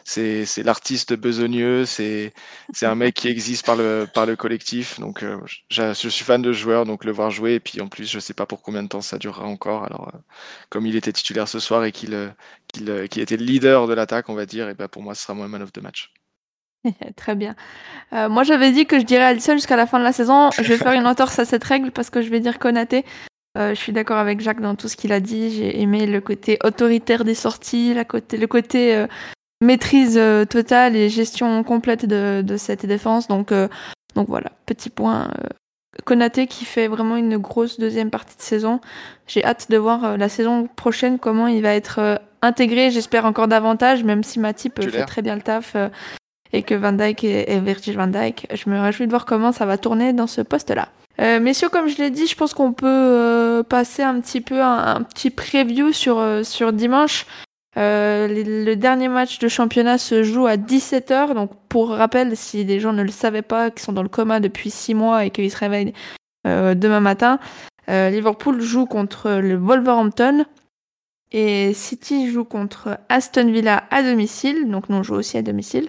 C'est 0.05 0.47
l'artiste 0.63 1.15
besogneux. 1.15 1.87
C'est 1.87 2.35
un 2.83 2.95
mec 2.95 3.15
qui 3.15 3.29
existe 3.29 3.65
par 3.65 3.77
le, 3.77 4.07
par 4.13 4.27
le 4.27 4.37
collectif. 4.37 5.01
Donc 5.01 5.25
je 5.71 5.93
suis 5.95 6.25
fan 6.25 6.43
de 6.43 6.53
joueur, 6.53 6.85
donc 6.85 7.05
le 7.05 7.13
voir 7.13 7.31
jouer. 7.31 7.55
Et 7.55 7.61
puis 7.61 7.81
en 7.81 7.89
plus, 7.89 8.11
je 8.11 8.19
sais 8.21 8.35
pas 8.35 8.47
pour 8.47 8.63
combien 8.63 8.83
de 8.83 8.89
temps 8.89 9.01
ça 9.01 9.19
durera 9.19 9.47
encore. 9.47 9.85
Alors 9.85 10.13
comme 10.71 10.87
il 10.87 10.97
était 10.97 11.13
titulaire 11.13 11.49
ce 11.49 11.61
soir 11.61 11.85
et 11.85 11.93
qu'il 11.93 12.35
qu'il 12.73 13.23
était 13.23 13.37
le 13.39 13.45
leader 13.45 13.87
de 13.87 13.95
l'attaque, 13.95 14.29
on 14.29 14.35
va 14.35 14.47
dire, 14.47 14.69
et 14.69 14.75
ben 14.75 14.89
pour 14.89 15.03
moi, 15.03 15.15
ce 15.15 15.23
sera 15.23 15.35
mon 15.35 15.49
man 15.49 15.63
of 15.63 15.73
the 15.73 15.83
match. 15.83 16.13
Très 17.17 17.35
bien. 17.35 17.55
Euh, 18.13 18.29
moi, 18.29 18.43
j'avais 18.43 18.73
dit 18.73 18.87
que 18.87 18.99
je 18.99 19.05
dirais 19.05 19.25
Alisson 19.25 19.55
jusqu'à 19.55 19.77
la 19.77 19.87
fin 19.87 19.99
de 19.99 20.05
la 20.05 20.13
saison. 20.13 20.51
Je 20.51 20.63
vais 20.63 20.77
faire 20.77 20.93
une 20.93 21.07
entorse 21.07 21.39
à 21.39 21.45
cette 21.45 21.65
règle 21.65 21.91
parce 21.91 22.11
que 22.11 22.23
je 22.23 22.31
vais 22.31 22.41
dire 22.41 22.59
Konaté. 22.59 23.05
Euh, 23.57 23.71
je 23.71 23.81
suis 23.81 23.93
d'accord 23.93 24.19
avec 24.19 24.41
Jacques 24.41 24.61
dans 24.61 24.75
tout 24.75 24.89
ce 24.89 24.97
qu'il 24.97 25.13
a 25.13 25.21
dit. 25.21 25.51
J'ai 25.51 25.81
aimé 25.81 26.07
le 26.07 26.21
côté 26.21 26.59
autoritaire 26.65 27.25
des 27.25 27.35
sorties, 27.35 27.95
la 27.95 28.05
côté, 28.05 28.37
le 28.37 28.47
côté 28.47 28.95
euh, 28.95 29.07
maîtrise 29.63 30.21
totale 30.51 30.97
et 30.97 31.09
gestion 31.09 31.63
complète 31.63 32.07
de, 32.07 32.43
de 32.43 32.57
cette 32.57 32.85
défense. 32.85 33.29
Donc, 33.29 33.53
donc 34.15 34.29
voilà, 34.29 34.51
petit 34.67 34.91
point. 34.91 35.31
Konaté 36.05 36.49
qui 36.49 36.65
fait 36.65 36.89
vraiment 36.89 37.15
une 37.15 37.37
grosse 37.39 37.79
deuxième 37.79 38.11
partie 38.11 38.37
de 38.37 38.43
saison. 38.43 38.81
J'ai 39.29 39.45
hâte 39.45 39.71
de 39.71 39.77
voir 39.77 40.19
la 40.19 40.29
saison 40.29 40.67
prochaine 40.67 41.21
comment 41.21 41.47
il 41.47 41.63
va 41.63 41.73
être 41.73 42.21
intégré. 42.43 42.91
J'espère 42.91 43.25
encore 43.25 43.47
davantage, 43.47 44.03
même 44.03 44.25
si 44.25 44.41
Matip 44.41 44.83
fait 44.83 45.05
très 45.05 45.23
bien 45.23 45.37
le 45.37 45.43
taf 45.43 45.77
et 46.55 46.63
que 46.63 46.75
Van 46.75 46.93
Dyke 46.93 47.25
et, 47.25 47.59
Virgil 47.59 47.97
Van 47.97 48.07
Dyke. 48.07 48.47
Je 48.55 48.71
me 48.71 48.81
réjouis 48.81 49.07
de 49.07 49.11
voir 49.11 49.27
comment 49.27 49.51
ça 49.51 49.67
va 49.67 49.77
tourner 49.77 50.13
dans 50.13 50.29
ce 50.29 50.41
poste-là. 50.41 50.89
Euh, 51.21 51.41
messieurs, 51.41 51.69
comme 51.69 51.89
je 51.89 51.99
l'ai 51.99 52.11
dit, 52.11 52.27
je 52.27 52.37
pense 52.37 52.55
qu'on 52.55 52.73
peut 52.73 52.87
euh, 52.87 53.63
passer 53.65 54.03
un 54.03 54.21
petit 54.21 54.41
peu 54.41 54.63
un, 54.63 55.03
petit 55.03 55.31
preview 55.31 55.93
sur, 55.93 56.19
euh, 56.19 56.45
sur 56.45 56.73
dimanche. 56.73 57.27
Euh, 57.77 58.29
le, 58.29 58.75
dernier 58.77 59.09
match 59.09 59.41
de 59.41 59.49
championnat 59.49 59.99
se 59.99 60.23
joue 60.23 60.47
à 60.47 60.57
17h. 60.57 61.35
Donc, 61.35 61.51
pour 61.69 61.91
rappel, 61.91 62.37
si 62.37 62.65
des 62.65 62.79
gens 62.79 62.93
ne 62.93 63.03
le 63.03 63.11
savaient 63.11 63.43
pas, 63.43 63.73
qui 63.73 63.83
sont 63.83 63.93
dans 63.93 64.05
le 64.05 64.09
coma 64.09 64.39
depuis 64.39 64.71
6 64.71 64.95
mois 64.95 65.25
et 65.25 65.31
qu'ils 65.31 65.51
se 65.51 65.59
réveillent 65.59 65.93
demain 66.45 67.01
matin, 67.01 67.39
Liverpool 67.89 68.61
joue 68.61 68.85
contre 68.85 69.31
le 69.31 69.57
Wolverhampton 69.57 70.45
et 71.33 71.73
City 71.73 72.31
joue 72.31 72.45
contre 72.45 72.99
Aston 73.09 73.51
Villa 73.51 73.85
à 73.91 74.03
domicile. 74.03 74.71
Donc, 74.71 74.89
nous 74.89 74.99
on 74.99 75.03
joue 75.03 75.15
aussi 75.15 75.39
à 75.39 75.43
domicile. 75.43 75.89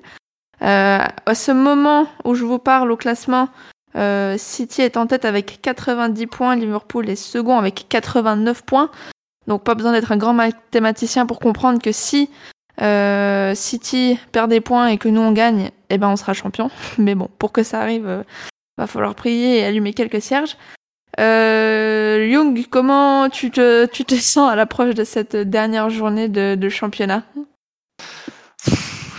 Euh, 0.66 1.00
à 1.26 1.36
ce 1.36 1.52
moment 1.52 2.08
où 2.24 2.34
je 2.36 2.44
vous 2.44 2.60
parle 2.60 2.92
au 2.92 2.98
classement, 2.98 3.50
euh, 3.96 4.36
City 4.38 4.82
est 4.82 4.98
en 4.98 5.08
tête 5.08 5.26
avec 5.26 5.60
90 5.62 6.28
points, 6.28 6.56
Liverpool 6.56 7.10
est 7.10 7.16
second 7.16 7.58
avec 7.58 7.86
89 7.88 8.64
points. 8.64 8.90
Donc 9.48 9.64
pas 9.64 9.76
besoin 9.76 9.92
d'être 9.92 10.12
un 10.12 10.18
grand 10.18 10.34
mathématicien 10.34 11.26
pour 11.26 11.40
comprendre 11.40 11.82
que 11.82 11.92
si 11.92 12.30
City 12.78 14.20
perd 14.32 14.50
des 14.50 14.60
points 14.60 14.88
et 14.88 14.98
que 14.98 15.08
nous 15.08 15.22
on 15.22 15.32
gagne, 15.32 15.70
eh 15.90 15.98
ben 15.98 16.10
on 16.10 16.16
sera 16.16 16.34
champion. 16.34 16.72
Mais 16.98 17.16
bon, 17.16 17.30
pour 17.38 17.52
que 17.52 17.64
ça 17.64 17.80
arrive, 17.80 18.24
va 18.78 18.88
falloir 18.88 19.16
prier 19.16 19.60
et 19.60 19.66
allumer 19.66 19.94
quelques 19.94 20.22
cierges. 20.22 20.58
Euh, 21.20 22.28
Young, 22.30 22.66
comment 22.70 23.30
tu 23.30 23.52
te, 23.52 23.88
sens 24.20 24.52
à 24.52 24.56
l'approche 24.56 24.96
de 24.96 25.04
cette 25.04 25.36
dernière 25.36 25.90
journée 25.90 26.28
de 26.28 26.70
championnat? 26.70 27.24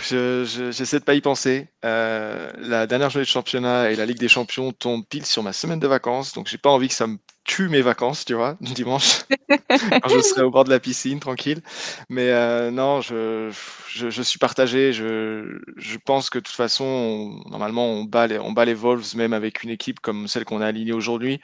J'essaie 0.09 0.99
de 0.99 1.03
pas 1.03 1.13
y 1.13 1.21
penser. 1.21 1.67
Euh, 1.85 2.51
la 2.57 2.87
dernière 2.87 3.09
journée 3.09 3.25
de 3.25 3.29
championnat 3.29 3.91
et 3.91 3.95
la 3.95 4.05
Ligue 4.05 4.19
des 4.19 4.27
Champions 4.27 4.71
tombent 4.71 5.05
pile 5.07 5.25
sur 5.25 5.43
ma 5.43 5.53
semaine 5.53 5.79
de 5.79 5.87
vacances, 5.87 6.33
donc 6.33 6.47
j'ai 6.47 6.57
pas 6.57 6.69
envie 6.69 6.87
que 6.87 6.93
ça 6.93 7.07
me 7.07 7.17
tue 7.43 7.69
mes 7.69 7.81
vacances, 7.81 8.25
tu 8.25 8.33
vois, 8.33 8.57
dimanche, 8.61 9.23
quand 9.69 10.09
je 10.09 10.19
serai 10.21 10.41
au 10.41 10.51
bord 10.51 10.65
de 10.65 10.69
la 10.69 10.79
piscine, 10.79 11.19
tranquille. 11.19 11.61
Mais 12.09 12.29
euh, 12.29 12.71
non, 12.71 13.01
je, 13.01 13.51
je, 13.87 14.21
suis 14.21 14.39
partagé. 14.39 14.93
Je, 14.93 15.59
je 15.77 15.97
pense 15.97 16.29
que 16.29 16.39
de 16.39 16.43
toute 16.43 16.55
façon, 16.55 16.83
on, 16.83 17.49
normalement, 17.49 17.85
on 17.87 18.03
bat, 18.03 18.27
les, 18.27 18.39
on 18.39 18.51
bat 18.51 18.65
les 18.65 18.73
Wolves 18.73 19.15
même 19.15 19.33
avec 19.33 19.63
une 19.63 19.69
équipe 19.69 19.99
comme 19.99 20.27
celle 20.27 20.45
qu'on 20.45 20.61
a 20.61 20.67
alignée 20.67 20.93
aujourd'hui. 20.93 21.39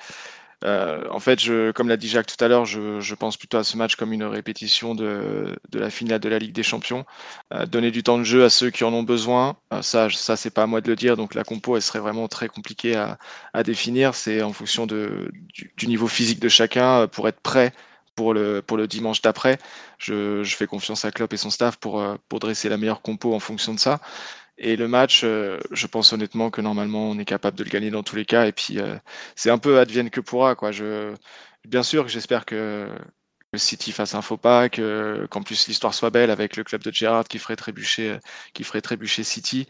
Euh, 0.64 1.04
en 1.10 1.20
fait, 1.20 1.40
comme 1.74 1.90
l'a 1.90 1.98
dit 1.98 2.08
Jacques 2.08 2.28
tout 2.28 2.44
à 2.44 2.48
l'heure, 2.48 2.66
je, 2.66 3.16
pense 3.16 3.38
plutôt 3.38 3.58
à 3.58 3.64
ce 3.64 3.78
match 3.78 3.96
comme 3.96 4.14
une 4.14 4.24
répétition 4.24 4.96
de, 4.96 5.56
la 5.74 5.90
finale 5.90 6.20
de 6.20 6.30
la 6.30 6.40
Ligue 6.40 6.54
des 6.54 6.64
Champions. 6.64 7.06
Euh, 7.54 7.66
donner 7.66 7.92
du 7.92 8.04
temps 8.04 8.18
de 8.18 8.24
jeu 8.24 8.44
à 8.44 8.50
ceux 8.50 8.70
qui 8.70 8.84
en 8.84 8.94
ont 8.94 9.04
besoin, 9.04 9.58
euh, 9.74 9.82
ça, 9.82 10.10
ça 10.10 10.36
c'est 10.36 10.50
pas 10.50 10.64
à 10.64 10.68
moi 10.68 10.82
de 10.82 10.90
le 10.90 10.96
dire. 10.96 11.18
Donc 11.18 11.36
la 11.36 11.44
compo, 11.44 11.76
elle 11.76 11.82
serait 11.82 12.00
vraiment 12.00 12.28
très 12.28 12.48
compliquée 12.48 12.96
à, 12.96 13.64
définir. 13.64 14.16
C'est 14.16 14.42
en 14.42 14.54
fonction 14.54 14.88
du, 14.88 15.32
niveau 15.88 16.08
physique 16.08 16.40
de 16.40 16.50
chacun 16.50 17.08
pour 17.08 17.28
être 17.28 17.40
prêt 17.42 17.74
pour 18.16 18.34
le, 18.34 18.64
dimanche 18.88 19.22
d'après. 19.22 19.58
Je, 19.98 20.44
fais 20.44 20.68
confiance 20.68 21.04
à 21.06 21.12
Klopp 21.12 21.34
et 21.34 21.38
son 21.38 21.50
staff 21.50 21.78
pour, 21.78 22.04
pour 22.30 22.40
dresser 22.40 22.70
la 22.70 22.78
meilleure 22.78 23.02
compo 23.02 23.34
en 23.34 23.40
fonction 23.40 23.74
de 23.74 23.80
ça. 23.80 24.00
Et 24.58 24.76
le 24.76 24.88
match, 24.88 25.22
euh, 25.24 25.60
je 25.72 25.88
pense 25.88 26.14
honnêtement 26.14 26.50
que 26.52 26.62
normalement 26.62 27.10
on 27.10 27.18
est 27.20 27.26
capable 27.26 27.58
de 27.58 27.64
le 27.64 27.70
gagner 27.70 27.90
dans 27.92 28.04
tous 28.04 28.16
les 28.16 28.26
cas. 28.26 28.46
Et 28.48 28.52
puis 28.52 28.80
euh, 28.80 28.98
c'est 29.36 29.50
un 29.50 29.58
peu 29.58 29.80
advienne 29.80 30.10
que 30.10 30.22
pourra. 30.22 30.56
Quoi. 30.56 30.72
Bien 31.66 31.84
sûr 31.84 32.08
j'espère 32.08 32.46
que, 32.46 32.90
City 33.58 33.92
fasse 33.92 34.16
un 34.16 34.22
faux 34.22 34.38
pas, 34.38 34.70
que, 34.70 35.28
qu'en 35.30 35.42
plus 35.44 35.68
l'histoire 35.68 35.94
soit 35.94 36.10
belle 36.10 36.32
avec 36.32 36.56
le 36.58 36.64
club 36.64 36.84
de 36.84 36.92
Gerrard 36.92 37.26
qui 37.26 37.40
ferait 37.40 37.56
trébucher, 37.56 38.18
qui 38.54 38.64
ferait 38.64 38.82
trébucher 38.82 39.24
City. 39.24 39.68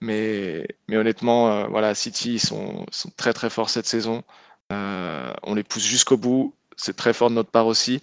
Mais, 0.00 0.66
honnêtement, 0.90 1.50
euh, 1.52 1.66
voilà, 1.68 1.94
City 1.94 2.34
ils 2.34 2.40
sont, 2.40 2.86
très 3.16 3.32
très 3.32 3.50
forts 3.50 3.70
cette 3.70 3.86
saison. 3.86 4.22
Euh, 4.72 5.32
on 5.42 5.54
les 5.54 5.64
pousse 5.64 5.84
jusqu'au 5.84 6.16
bout. 6.16 6.54
C'est 6.76 6.96
très 6.96 7.12
fort 7.12 7.30
de 7.30 7.34
notre 7.34 7.50
part 7.50 7.66
aussi 7.66 8.02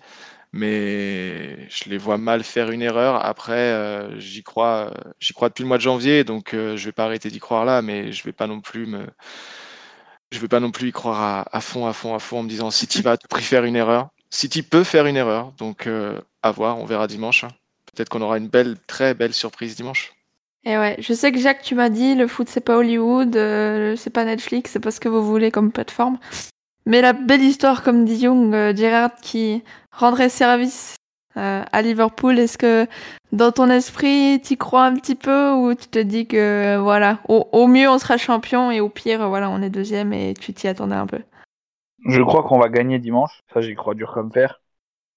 mais 0.56 1.70
je 1.70 1.90
les 1.90 1.98
vois 1.98 2.18
mal 2.18 2.44
faire 2.44 2.72
une 2.72 2.82
erreur. 2.82 3.24
Après, 3.26 3.54
euh, 3.54 4.18
j'y 4.20 4.42
crois, 4.42 4.94
j'y 5.20 5.34
crois 5.34 5.50
depuis 5.50 5.64
le 5.64 5.68
mois 5.68 5.78
de 5.78 5.84
janvier, 5.84 6.24
donc 6.24 6.54
euh, 6.54 6.78
je 6.78 6.86
vais 6.86 6.94
pas 6.94 7.04
arrêter 7.04 7.30
d'y 7.30 7.40
croire 7.40 7.66
là, 7.66 7.82
mais 7.82 8.14
je 8.14 8.24
vais 8.24 8.32
pas 8.32 8.48
non 8.48 8.62
plus 8.62 8.86
me, 8.86 9.06
je 10.32 10.40
vais 10.40 10.48
pas 10.48 10.62
non 10.62 10.72
plus 10.72 10.90
y 10.90 10.92
croire 10.94 11.22
à, 11.22 11.58
à, 11.58 11.60
fond, 11.60 11.86
à 11.88 11.94
fond, 11.94 12.16
à 12.16 12.20
fond, 12.20 12.40
en 12.40 12.44
me 12.44 12.50
disant 12.50 12.72
City 12.72 13.02
va 13.02 13.18
te 13.18 13.38
faire 13.38 13.66
une 13.66 13.76
erreur. 13.76 14.10
City 14.30 14.64
peut 14.64 14.86
faire 14.86 15.06
une 15.08 15.18
erreur, 15.18 15.52
donc 15.58 15.88
euh, 15.88 16.22
à 16.42 16.52
voir, 16.52 16.80
on 16.80 16.86
verra 16.86 17.08
dimanche. 17.08 17.44
Hein. 17.44 17.50
Peut-être 17.94 18.08
qu'on 18.08 18.22
aura 18.22 18.38
une 18.38 18.48
belle, 18.48 18.78
très 18.88 19.14
belle 19.14 19.34
surprise 19.34 19.76
dimanche. 19.76 20.14
Et 20.64 20.78
ouais, 20.78 20.96
je 21.00 21.14
sais 21.14 21.34
que 21.34 21.40
Jacques, 21.40 21.64
tu 21.64 21.76
m'as 21.76 21.90
dit, 21.90 22.16
le 22.16 22.28
foot 22.28 22.48
c'est 22.50 22.62
pas 22.62 22.78
Hollywood, 22.78 23.36
euh, 23.36 23.96
c'est 23.98 24.10
pas 24.10 24.24
Netflix, 24.24 24.72
c'est 24.72 24.80
pas 24.80 24.92
ce 24.92 25.02
que 25.02 25.10
vous 25.10 25.24
voulez 25.24 25.52
comme 25.52 25.72
plateforme. 25.72 26.18
Mais 26.86 27.02
la 27.02 27.14
belle 27.14 27.42
histoire, 27.42 27.84
comme 27.84 28.06
dit 28.06 28.18
Young, 28.18 28.54
euh, 28.54 29.08
qui 29.22 29.64
rendrait 29.92 30.30
service 30.30 30.96
euh, 31.38 31.64
à 31.72 31.82
Liverpool, 31.82 32.38
est-ce 32.38 32.58
que 32.58 32.88
dans 33.32 33.52
ton 33.52 33.70
esprit, 33.70 34.40
tu 34.42 34.56
crois 34.56 34.86
un 34.86 34.94
petit 34.94 35.16
peu 35.16 35.52
ou 35.52 35.74
tu 35.74 35.88
te 35.88 36.00
dis 36.00 36.28
que 36.28 36.38
euh, 36.38 36.80
voilà, 36.80 37.20
au, 37.28 37.50
au, 37.52 37.68
mieux 37.68 37.90
on 37.90 37.98
sera 37.98 38.18
champion 38.18 38.70
et 38.72 38.80
au 38.80 38.90
pire, 38.90 39.28
voilà, 39.28 39.50
on 39.50 39.62
est 39.62 39.70
deuxième 39.70 40.14
et 40.14 40.34
tu 40.36 40.54
t'y 40.54 40.68
attendais 40.68 40.96
un 40.96 41.08
peu? 41.08 41.22
Je 42.08 42.22
crois 42.22 42.44
qu'on 42.44 42.60
va 42.60 42.70
gagner 42.70 43.00
dimanche, 43.00 43.42
ça 43.52 43.62
j'y 43.62 43.74
crois 43.74 43.96
dur 43.96 44.14
comme 44.14 44.32
fer. 44.32 44.62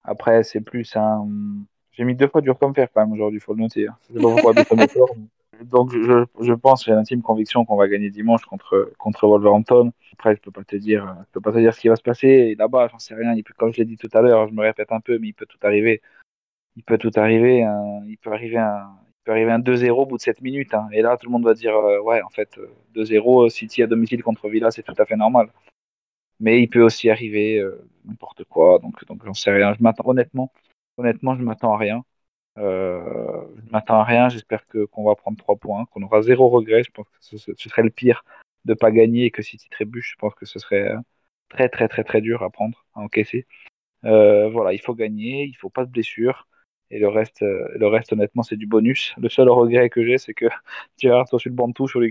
Après, 0.03 0.43
c'est 0.43 0.61
plus 0.61 0.95
un. 0.95 1.27
J'ai 1.99 2.05
mis 2.05 2.15
deux 2.15 2.29
fois 2.29 2.39
dur 2.39 2.57
comme 2.57 2.73
fer 2.73 2.87
quand 2.93 3.01
même 3.01 3.11
aujourd'hui, 3.11 3.41
faut 3.41 3.53
le 3.53 3.59
noter. 3.59 3.87
Hein. 3.89 3.97
Donc 5.65 5.91
je, 5.91 6.23
je 6.39 6.53
pense, 6.53 6.85
j'ai 6.85 6.93
l'intime 6.93 7.21
conviction 7.21 7.65
qu'on 7.65 7.75
va 7.75 7.89
gagner 7.89 8.09
dimanche 8.09 8.45
contre 8.45 8.93
contre 8.97 9.27
Wolverhampton. 9.27 9.91
Après, 10.13 10.33
je 10.33 10.39
peux 10.39 10.45
je 10.45 10.51
peux 10.53 11.41
pas 11.41 11.51
te 11.51 11.59
dire 11.59 11.73
ce 11.73 11.79
qui 11.81 11.89
va 11.89 11.97
se 11.97 12.01
passer 12.01 12.55
là-bas. 12.55 12.87
J'en 12.89 12.99
sais 12.99 13.15
rien. 13.15 13.33
Il 13.33 13.43
comme 13.43 13.73
je 13.73 13.79
l'ai 13.79 13.85
dit 13.85 13.97
tout 13.97 14.07
à 14.13 14.21
l'heure, 14.21 14.47
je 14.47 14.53
me 14.53 14.61
répète 14.61 14.93
un 14.93 15.01
peu, 15.01 15.19
mais 15.19 15.27
il 15.27 15.33
peut 15.33 15.45
tout 15.45 15.57
arriver. 15.61 16.01
Il 16.77 16.83
peut 16.83 16.97
tout 16.97 17.11
arriver. 17.17 17.67
Il 18.07 18.17
peut 18.17 18.31
arriver 18.31 18.57
un, 18.57 18.95
il 19.05 19.23
peut 19.25 19.31
arriver 19.31 19.51
un 19.51 19.59
2-0 19.59 19.89
au 19.89 20.05
bout 20.05 20.15
de 20.15 20.21
7 20.21 20.41
minutes. 20.41 20.73
Hein. 20.73 20.87
Et 20.93 21.01
là, 21.01 21.17
tout 21.17 21.25
le 21.25 21.33
monde 21.33 21.43
va 21.43 21.53
dire, 21.53 21.75
euh, 21.75 21.99
ouais, 21.99 22.21
en 22.21 22.29
fait, 22.29 22.57
2-0 22.95 23.49
City 23.49 23.83
à 23.83 23.87
domicile 23.87 24.23
contre 24.23 24.47
Villa, 24.47 24.71
c'est 24.71 24.83
tout 24.83 24.95
à 24.97 25.05
fait 25.05 25.17
normal. 25.17 25.49
Mais 26.39 26.61
il 26.61 26.69
peut 26.69 26.81
aussi 26.81 27.09
arriver 27.09 27.59
euh, 27.59 27.85
n'importe 28.05 28.45
quoi. 28.45 28.79
Donc, 28.79 29.03
donc 29.05 29.25
j'en 29.25 29.33
sais 29.33 29.51
rien. 29.51 29.73
Je 29.73 29.83
m'attends 29.83 30.07
honnêtement, 30.07 30.49
honnêtement, 30.99 31.35
je 31.35 31.43
m'attends 31.43 31.73
à 31.73 31.77
rien. 31.77 32.03
Euh, 32.57 33.45
je 33.65 33.71
m'attends 33.71 33.99
à 33.99 34.03
rien. 34.03 34.29
J'espère 34.29 34.67
que 34.67 34.85
qu'on 34.85 35.05
va 35.05 35.15
prendre 35.15 35.37
trois 35.37 35.55
points, 35.55 35.85
qu'on 35.91 36.03
aura 36.03 36.21
zéro 36.21 36.49
regret. 36.49 36.83
Je 36.83 36.91
pense 36.91 37.07
que 37.09 37.37
ce, 37.37 37.53
serait 37.55 37.83
le 37.83 37.89
pire 37.89 38.23
de 38.65 38.73
pas 38.73 38.91
gagner 38.91 39.25
et 39.25 39.31
que 39.31 39.41
City 39.41 39.69
trébuche. 39.69 40.11
Je 40.13 40.17
pense 40.17 40.35
que 40.35 40.45
ce 40.45 40.59
serait 40.59 40.93
très 41.49 41.69
très 41.69 41.87
très 41.87 42.03
très 42.03 42.21
dur 42.21 42.43
à 42.43 42.49
prendre, 42.49 42.85
à 42.95 43.01
encaisser. 43.01 43.47
Euh, 44.05 44.49
voilà, 44.49 44.73
il 44.73 44.79
faut 44.79 44.95
gagner, 44.95 45.45
il 45.45 45.55
faut 45.55 45.69
pas 45.69 45.85
de 45.85 45.91
blessure. 45.91 46.47
Et 46.91 46.99
le 46.99 47.07
reste, 47.07 47.41
le 47.41 47.87
reste 47.87 48.13
honnêtement, 48.13 48.43
c'est 48.43 48.57
du 48.57 48.65
bonus. 48.67 49.13
Le 49.17 49.29
seul 49.29 49.49
regret 49.49 49.89
que 49.89 50.03
j'ai, 50.05 50.17
c'est 50.17 50.33
que 50.33 50.45
Gérard 51.01 51.27
soit 51.27 51.39
sur 51.39 51.49
le 51.49 51.55
banc 51.55 51.67
de 51.67 51.73
touche 51.73 51.95
au 51.95 51.99
lieu 51.99 52.09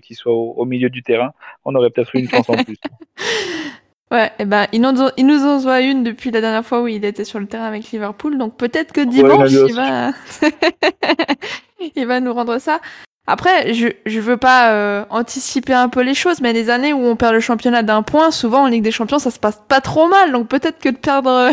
qu'il 0.00 0.16
soit 0.16 0.32
au, 0.32 0.52
au, 0.54 0.64
milieu 0.66 0.90
du 0.90 1.02
terrain. 1.02 1.32
On 1.64 1.74
aurait 1.76 1.90
peut-être 1.90 2.14
eu 2.16 2.20
une 2.20 2.28
chance 2.28 2.50
en 2.50 2.62
plus. 2.64 2.78
Ouais, 4.12 4.32
et 4.40 4.44
ben 4.44 4.66
il 4.72 4.80
nous, 4.80 5.44
en 5.44 5.58
voit 5.58 5.80
une 5.80 6.02
depuis 6.02 6.32
la 6.32 6.40
dernière 6.40 6.66
fois 6.66 6.82
où 6.82 6.88
il 6.88 7.04
était 7.04 7.24
sur 7.24 7.38
le 7.38 7.46
terrain 7.46 7.66
avec 7.66 7.92
Liverpool, 7.92 8.38
donc 8.38 8.56
peut-être 8.56 8.92
que 8.92 9.02
dimanche 9.02 9.52
ouais, 9.52 9.66
il 9.68 9.74
va, 9.74 10.10
il 11.94 12.06
va 12.06 12.18
nous 12.18 12.34
rendre 12.34 12.58
ça. 12.58 12.80
Après, 13.28 13.72
je 13.72 13.86
je 14.06 14.18
veux 14.18 14.36
pas 14.36 14.72
euh, 14.72 15.04
anticiper 15.10 15.74
un 15.74 15.88
peu 15.88 16.00
les 16.00 16.14
choses, 16.14 16.40
mais 16.40 16.52
les 16.52 16.70
années 16.70 16.92
où 16.92 17.04
on 17.06 17.14
perd 17.14 17.34
le 17.34 17.38
championnat 17.38 17.84
d'un 17.84 18.02
point, 18.02 18.32
souvent 18.32 18.62
en 18.62 18.66
Ligue 18.66 18.82
des 18.82 18.90
Champions, 18.90 19.20
ça 19.20 19.30
se 19.30 19.38
passe 19.38 19.62
pas 19.68 19.80
trop 19.80 20.08
mal. 20.08 20.32
Donc 20.32 20.48
peut-être 20.48 20.80
que 20.80 20.88
de 20.88 20.96
perdre 20.96 21.50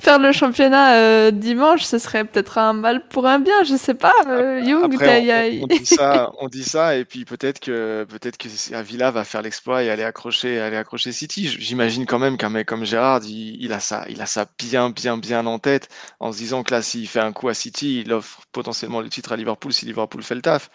perdre 0.00 0.26
le 0.26 0.32
championnat 0.32 0.94
euh, 0.94 1.30
dimanche, 1.30 1.82
ce 1.82 1.98
serait 1.98 2.24
peut-être 2.24 2.58
un 2.58 2.72
mal 2.72 3.06
pour 3.08 3.26
un 3.26 3.38
bien. 3.38 3.62
Je 3.64 3.76
sais 3.76 3.94
pas. 3.94 4.14
Euh, 4.26 4.60
Young, 4.60 4.94
Après, 4.94 5.60
on, 5.60 5.64
on, 5.64 5.66
dit 5.66 5.86
ça, 5.86 6.32
on 6.40 6.48
dit 6.48 6.64
ça, 6.64 6.96
et 6.96 7.04
puis 7.04 7.24
peut-être 7.24 7.60
que 7.60 8.04
peut-être 8.08 8.36
que 8.36 8.48
Villa 8.82 9.10
va 9.10 9.24
faire 9.24 9.42
l'exploit 9.42 9.82
et 9.82 9.90
aller 9.90 10.02
accrocher 10.02 10.60
aller 10.60 10.76
accrocher 10.76 11.12
City. 11.12 11.46
J'imagine 11.46 12.06
quand 12.06 12.18
même 12.18 12.36
qu'un 12.36 12.50
mec 12.50 12.66
comme 12.66 12.84
Gérard, 12.84 13.20
il, 13.24 13.62
il, 13.62 13.72
a 13.72 13.80
ça 13.80 14.04
il 14.08 14.20
a 14.20 14.26
ça 14.26 14.46
bien 14.58 14.90
bien 14.90 15.18
bien 15.18 15.46
en 15.46 15.58
tête, 15.58 15.88
en 16.18 16.32
se 16.32 16.38
disant 16.38 16.62
que 16.62 16.72
là, 16.72 16.82
s'il 16.82 17.06
fait 17.08 17.20
un 17.20 17.32
coup 17.32 17.48
à 17.48 17.54
City, 17.54 18.02
il 18.04 18.12
offre 18.12 18.42
potentiellement 18.52 19.00
le 19.00 19.08
titre 19.08 19.32
à 19.32 19.36
Liverpool 19.36 19.72
si 19.72 19.86
Liverpool 19.86 20.22
fait 20.22 20.34
le 20.34 20.42
taf. 20.42 20.70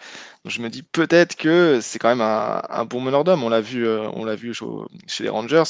Je 0.46 0.60
me 0.60 0.68
dis 0.70 0.82
peut-être 0.84 1.34
que 1.36 1.80
c'est 1.82 1.98
quand 1.98 2.08
même 2.08 2.20
un, 2.20 2.62
un 2.68 2.84
bon 2.84 3.00
meneur 3.00 3.24
d'homme. 3.24 3.42
On 3.42 3.48
l'a 3.48 3.60
vu, 3.60 3.86
euh, 3.86 4.08
on 4.14 4.24
l'a 4.24 4.36
vu 4.36 4.54
chez 5.08 5.24
les 5.24 5.28
Rangers. 5.28 5.64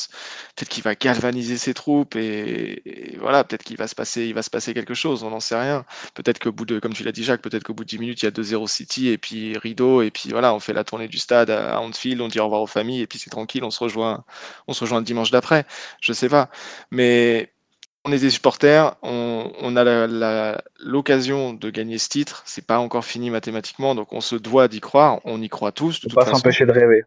Peut-être 0.54 0.68
qu'il 0.68 0.82
va 0.82 0.94
galvaniser 0.94 1.56
ses 1.56 1.72
troupes 1.72 2.14
et, 2.16 2.82
et 2.84 3.16
voilà, 3.16 3.42
peut-être 3.44 3.64
qu'il 3.64 3.78
va 3.78 3.88
se 3.88 3.94
passer, 3.94 4.26
il 4.26 4.34
va 4.34 4.42
se 4.42 4.50
passer 4.50 4.74
quelque 4.74 4.92
chose. 4.94 5.22
On 5.22 5.30
n'en 5.30 5.40
sait 5.40 5.58
rien. 5.58 5.84
Peut-être 6.14 6.38
qu'au 6.38 6.52
bout 6.52 6.66
de, 6.66 6.78
comme 6.78 6.92
tu 6.92 7.04
l'as 7.04 7.12
dit 7.12 7.24
Jacques, 7.24 7.40
peut-être 7.42 7.64
qu'au 7.64 7.74
bout 7.74 7.84
de 7.84 7.88
10 7.88 7.98
minutes 7.98 8.22
il 8.22 8.26
y 8.26 8.28
a 8.28 8.30
2-0 8.32 8.66
City 8.68 9.08
et 9.08 9.18
puis 9.18 9.56
rideau 9.58 10.02
et 10.02 10.10
puis 10.10 10.30
voilà, 10.30 10.52
on 10.54 10.60
fait 10.60 10.74
la 10.74 10.84
tournée 10.84 11.08
du 11.08 11.18
stade 11.18 11.50
à 11.50 11.80
Anfield, 11.80 12.20
on 12.20 12.28
dit 12.28 12.38
au 12.40 12.44
revoir 12.44 12.60
aux 12.62 12.66
familles 12.66 13.00
et 13.00 13.06
puis 13.06 13.18
c'est 13.18 13.30
tranquille, 13.30 13.64
on 13.64 13.70
se 13.70 13.82
rejoint, 13.82 14.24
on 14.68 14.74
se 14.74 14.80
rejoint 14.84 14.98
le 14.98 15.04
dimanche 15.04 15.30
d'après. 15.30 15.64
Je 16.00 16.12
sais 16.12 16.28
pas, 16.28 16.50
mais 16.90 17.55
on 18.06 18.12
est 18.12 18.20
des 18.20 18.30
supporters, 18.30 18.94
on, 19.02 19.50
on 19.60 19.76
a 19.76 20.56
l'occasion 20.80 21.52
de 21.52 21.70
gagner 21.70 21.98
ce 21.98 22.08
titre. 22.08 22.42
C'est 22.46 22.64
pas 22.64 22.78
encore 22.78 23.04
fini 23.04 23.30
mathématiquement, 23.30 23.94
donc 23.94 24.12
on 24.12 24.20
se 24.20 24.36
doit 24.36 24.68
d'y 24.68 24.80
croire. 24.80 25.20
On 25.24 25.42
y 25.42 25.48
croit 25.48 25.72
tous. 25.72 26.00
De 26.00 26.08
toute 26.08 26.14
pas 26.14 26.24
s'empêcher 26.24 26.66
de 26.66 26.72
rêver. 26.72 27.04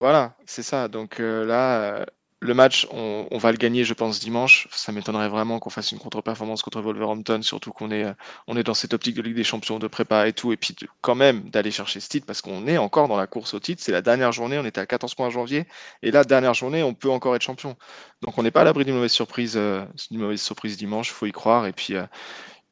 Voilà, 0.00 0.34
c'est 0.46 0.62
ça. 0.62 0.88
Donc 0.88 1.20
euh, 1.20 1.44
là, 1.46 2.04
le 2.42 2.54
match, 2.54 2.86
on, 2.90 3.36
va 3.36 3.52
le 3.52 3.58
gagner, 3.58 3.84
je 3.84 3.92
pense, 3.92 4.18
dimanche. 4.18 4.66
Ça 4.72 4.92
m'étonnerait 4.92 5.28
vraiment 5.28 5.58
qu'on 5.58 5.68
fasse 5.68 5.92
une 5.92 5.98
contre-performance 5.98 6.62
contre 6.62 6.80
Wolverhampton, 6.80 7.42
surtout 7.42 7.70
qu'on 7.70 7.90
est, 7.90 8.06
on 8.46 8.56
est 8.56 8.62
dans 8.62 8.72
cette 8.72 8.94
optique 8.94 9.14
de 9.14 9.20
Ligue 9.20 9.36
des 9.36 9.44
Champions, 9.44 9.78
de 9.78 9.86
prépa 9.86 10.26
et 10.26 10.32
tout, 10.32 10.50
et 10.50 10.56
puis 10.56 10.74
quand 11.02 11.14
même 11.14 11.50
d'aller 11.50 11.70
chercher 11.70 12.00
ce 12.00 12.08
titre 12.08 12.26
parce 12.26 12.40
qu'on 12.40 12.66
est 12.66 12.78
encore 12.78 13.08
dans 13.08 13.18
la 13.18 13.26
course 13.26 13.52
au 13.52 13.60
titre. 13.60 13.82
C'est 13.82 13.92
la 13.92 14.00
dernière 14.00 14.32
journée, 14.32 14.58
on 14.58 14.64
était 14.64 14.80
à 14.80 14.86
14 14.86 15.14
points 15.14 15.26
en 15.26 15.30
janvier, 15.30 15.66
et 16.02 16.10
là, 16.10 16.24
dernière 16.24 16.54
journée, 16.54 16.82
on 16.82 16.94
peut 16.94 17.10
encore 17.10 17.36
être 17.36 17.42
champion. 17.42 17.76
Donc 18.22 18.38
on 18.38 18.42
n'est 18.42 18.50
pas 18.50 18.62
à 18.62 18.64
l'abri 18.64 18.86
d'une 18.86 18.94
mauvaise 18.94 19.12
surprise, 19.12 19.54
euh, 19.56 19.84
d'une 20.10 20.20
mauvaise 20.20 20.40
surprise 20.40 20.78
dimanche, 20.78 21.10
faut 21.10 21.26
y 21.26 21.32
croire, 21.32 21.66
et 21.66 21.72
puis. 21.72 21.94
Euh, 21.94 22.04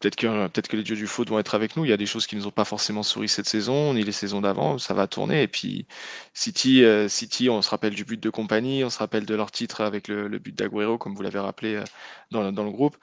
Peut-être 0.00 0.14
que, 0.16 0.46
peut 0.48 0.62
que 0.62 0.76
les 0.76 0.84
dieux 0.84 0.94
du 0.94 1.08
foot 1.08 1.28
vont 1.28 1.40
être 1.40 1.54
avec 1.56 1.76
nous. 1.76 1.84
Il 1.84 1.88
y 1.88 1.92
a 1.92 1.96
des 1.96 2.06
choses 2.06 2.26
qui 2.26 2.36
ne 2.36 2.40
nous 2.40 2.46
ont 2.46 2.52
pas 2.52 2.64
forcément 2.64 3.02
souri 3.02 3.28
cette 3.28 3.48
saison, 3.48 3.94
ni 3.94 4.04
les 4.04 4.12
saisons 4.12 4.40
d'avant. 4.40 4.78
Ça 4.78 4.94
va 4.94 5.08
tourner. 5.08 5.42
Et 5.42 5.48
puis, 5.48 5.86
City, 6.34 6.84
euh, 6.84 7.08
City, 7.08 7.50
on 7.50 7.62
se 7.62 7.70
rappelle 7.70 7.94
du 7.94 8.04
but 8.04 8.20
de 8.20 8.30
compagnie, 8.30 8.84
on 8.84 8.90
se 8.90 8.98
rappelle 8.98 9.26
de 9.26 9.34
leur 9.34 9.50
titre 9.50 9.80
avec 9.80 10.06
le, 10.06 10.28
le 10.28 10.38
but 10.38 10.56
d'Aguero, 10.56 10.98
comme 10.98 11.14
vous 11.16 11.22
l'avez 11.22 11.40
rappelé 11.40 11.76
euh, 11.76 11.84
dans, 12.30 12.52
dans, 12.52 12.64
le 12.64 12.70
groupe. 12.70 12.96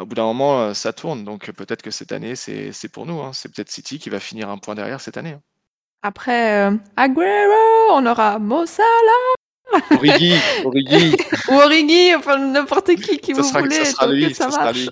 au 0.00 0.06
bout 0.06 0.16
d'un 0.16 0.24
moment, 0.24 0.74
ça 0.74 0.92
tourne. 0.92 1.24
Donc 1.24 1.50
peut-être 1.52 1.82
que 1.82 1.92
cette 1.92 2.10
année, 2.12 2.34
c'est 2.34 2.88
pour 2.92 3.06
nous. 3.06 3.20
Hein. 3.20 3.32
C'est 3.32 3.54
peut-être 3.54 3.70
City 3.70 3.98
qui 4.00 4.10
va 4.10 4.18
finir 4.18 4.50
un 4.50 4.58
point 4.58 4.74
derrière 4.74 5.00
cette 5.00 5.16
année. 5.16 5.32
Hein. 5.32 5.42
Après, 6.02 6.70
Aguero, 6.96 7.92
on 7.92 8.04
aura 8.06 8.38
Mossala. 8.40 8.86
Origi, 9.90 10.34
Origi. 10.64 11.16
Ou 11.50 11.54
Origi, 11.54 12.14
enfin 12.14 12.38
n'importe 12.38 12.94
qui 12.96 13.18
qui 13.18 13.32
vous 13.32 13.42
voulez. 13.42 13.84
Ça 13.84 13.90
sera 13.92 14.06
lui, 14.06 14.34
ça, 14.34 14.48
marche. 14.48 14.88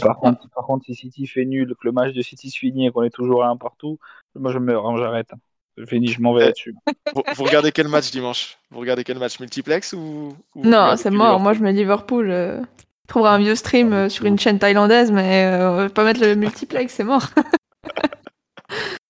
Par, 0.00 0.18
contre, 0.18 0.48
par 0.54 0.66
contre, 0.66 0.84
si 0.86 0.94
City 0.94 1.26
fait 1.26 1.44
nul, 1.44 1.68
que 1.68 1.86
le 1.86 1.92
match 1.92 2.12
de 2.12 2.22
City 2.22 2.50
se 2.50 2.58
finit 2.58 2.86
et 2.86 2.90
qu'on 2.90 3.02
est 3.02 3.10
toujours 3.10 3.44
à 3.44 3.48
un 3.48 3.56
partout, 3.56 3.98
moi 4.34 4.52
je 4.52 4.58
me 4.58 4.76
range, 4.76 5.00
j'arrête. 5.00 5.30
Je 5.76 5.84
finis, 5.84 6.08
je 6.08 6.20
m'en 6.20 6.34
vais 6.34 6.46
là-dessus. 6.46 6.74
Vous, 7.14 7.44
regardez 7.44 7.70
quel 7.70 7.86
match 7.86 8.10
dimanche? 8.10 8.58
Vous 8.70 8.80
regardez 8.80 9.04
quel 9.04 9.18
match? 9.18 9.38
Multiplex 9.38 9.92
ou, 9.92 10.34
Non, 10.56 10.96
c'est 10.96 11.10
mort. 11.10 11.38
Moi 11.38 11.52
je 11.52 11.60
mets 11.60 11.72
Liverpool. 11.72 12.30
Euh... 12.30 12.60
Je 12.60 13.12
trouverai 13.14 13.30
un 13.30 13.38
vieux 13.38 13.54
stream 13.54 13.94
euh, 13.94 14.08
sur 14.10 14.26
une 14.26 14.38
chaîne 14.38 14.58
thaïlandaise, 14.58 15.10
mais 15.10 15.46
euh, 15.46 15.70
on 15.70 15.76
va 15.76 15.88
pas 15.88 16.04
mettre 16.04 16.20
le 16.20 16.34
multiplex, 16.34 16.92
c'est 16.92 17.04
mort. 17.04 17.28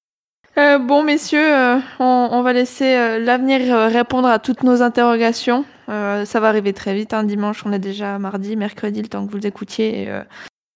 Euh, 0.59 0.79
bon, 0.79 1.05
messieurs, 1.05 1.55
euh, 1.55 1.79
on, 2.01 2.43
va 2.43 2.53
laisser 2.53 2.97
euh, 2.97 3.21
l'avenir 3.21 3.61
répondre 3.91 4.27
à 4.27 4.41
toutes 4.41 4.65
nos 4.65 4.83
interrogations. 4.83 5.65
Ça 5.89 6.41
va 6.41 6.49
arriver 6.49 6.73
très 6.73 6.95
vite. 6.95 7.13
Hein. 7.15 7.25
Dimanche, 7.25 7.63
on 7.65 7.73
est 7.73 7.79
déjà 7.79 8.19
mardi, 8.19 8.57
mercredi, 8.57 9.03
le 9.03 9.09
temps 9.09 9.27
que 9.27 9.33
vous 9.33 9.47
écoutiez. 9.47 10.09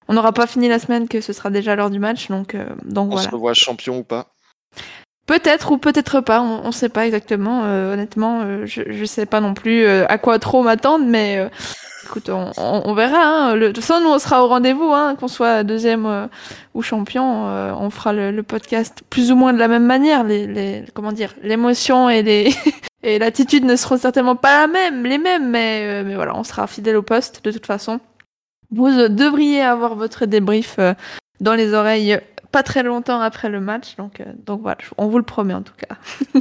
on 0.08 0.14
n'aura 0.14 0.32
pas 0.32 0.46
fini 0.46 0.68
la 0.68 0.78
semaine, 0.78 1.08
que 1.08 1.20
ce 1.20 1.32
sera 1.32 1.50
déjà 1.50 1.76
l'heure 1.76 1.90
du 1.90 1.98
match. 1.98 2.28
Donc, 2.28 2.56
donc 2.84 3.08
on 3.08 3.12
voilà. 3.12 3.28
se 3.28 3.34
revoit 3.34 3.54
champion 3.54 3.98
ou 3.98 4.04
pas? 4.04 4.28
Peut-être 5.26 5.70
ou 5.70 5.78
peut-être 5.78 6.20
pas, 6.20 6.40
on 6.40 6.66
ne 6.66 6.72
sait 6.72 6.88
pas 6.88 7.06
exactement. 7.06 7.62
honnêtement, 7.62 8.66
je 8.66 8.82
ne 8.82 9.04
sais 9.04 9.26
pas 9.26 9.40
non 9.40 9.54
plus 9.54 9.86
à 9.86 10.18
quoi 10.18 10.38
trop 10.38 10.62
m'attendre, 10.62 11.04
mais 11.06 11.48
écoute, 12.12 12.28
on, 12.28 12.94
verra. 12.94 13.22
Hein. 13.22 13.56
de 13.56 13.68
toute 13.68 13.82
façon, 13.82 14.02
nous, 14.02 14.10
on 14.10 14.18
sera 14.18 14.44
au 14.44 14.48
rendez-vous, 14.48 14.92
hein, 14.92 15.16
qu'on 15.18 15.28
soit 15.28 15.64
deuxième 15.64 16.06
euh, 16.06 16.26
ou 16.74 16.82
champion. 16.82 17.48
Euh, 17.48 17.72
on 17.72 17.90
fera 17.90 18.12
le, 18.12 18.42
podcast 18.42 19.02
plus 19.08 19.32
ou 19.32 19.36
moins 19.36 19.52
de 19.52 19.58
la 19.58 19.68
même 19.68 19.86
manière. 19.86 20.24
Les, 20.24 20.84
comment 20.94 21.12
dire, 21.12 21.34
l'émotion 21.42 22.10
et 22.10 22.22
les 22.22 22.54
et 23.02 23.18
l'attitude 23.18 23.64
ne 23.64 23.76
seront 23.76 23.98
certainement 23.98 24.36
pas 24.36 24.62
la 24.62 24.66
même, 24.66 25.04
les 25.04 25.18
mêmes, 25.18 25.50
mais 25.50 25.82
euh, 25.84 26.04
mais 26.04 26.14
voilà, 26.14 26.36
on 26.36 26.44
sera 26.44 26.66
fidèle 26.66 26.96
au 26.96 27.02
poste 27.02 27.44
de 27.44 27.50
toute 27.50 27.66
façon. 27.66 28.00
Vous 28.70 28.90
devriez 29.08 29.60
avoir 29.62 29.96
votre 29.96 30.24
débrief 30.24 30.78
dans 31.40 31.54
les 31.54 31.74
oreilles 31.74 32.20
pas 32.52 32.62
très 32.62 32.82
longtemps 32.82 33.20
après 33.20 33.50
le 33.50 33.60
match, 33.60 33.96
donc 33.96 34.22
donc 34.46 34.62
voilà, 34.62 34.78
on 34.96 35.08
vous 35.08 35.18
le 35.18 35.24
promet 35.24 35.54
en 35.54 35.62
tout 35.62 35.74
cas. 35.76 35.96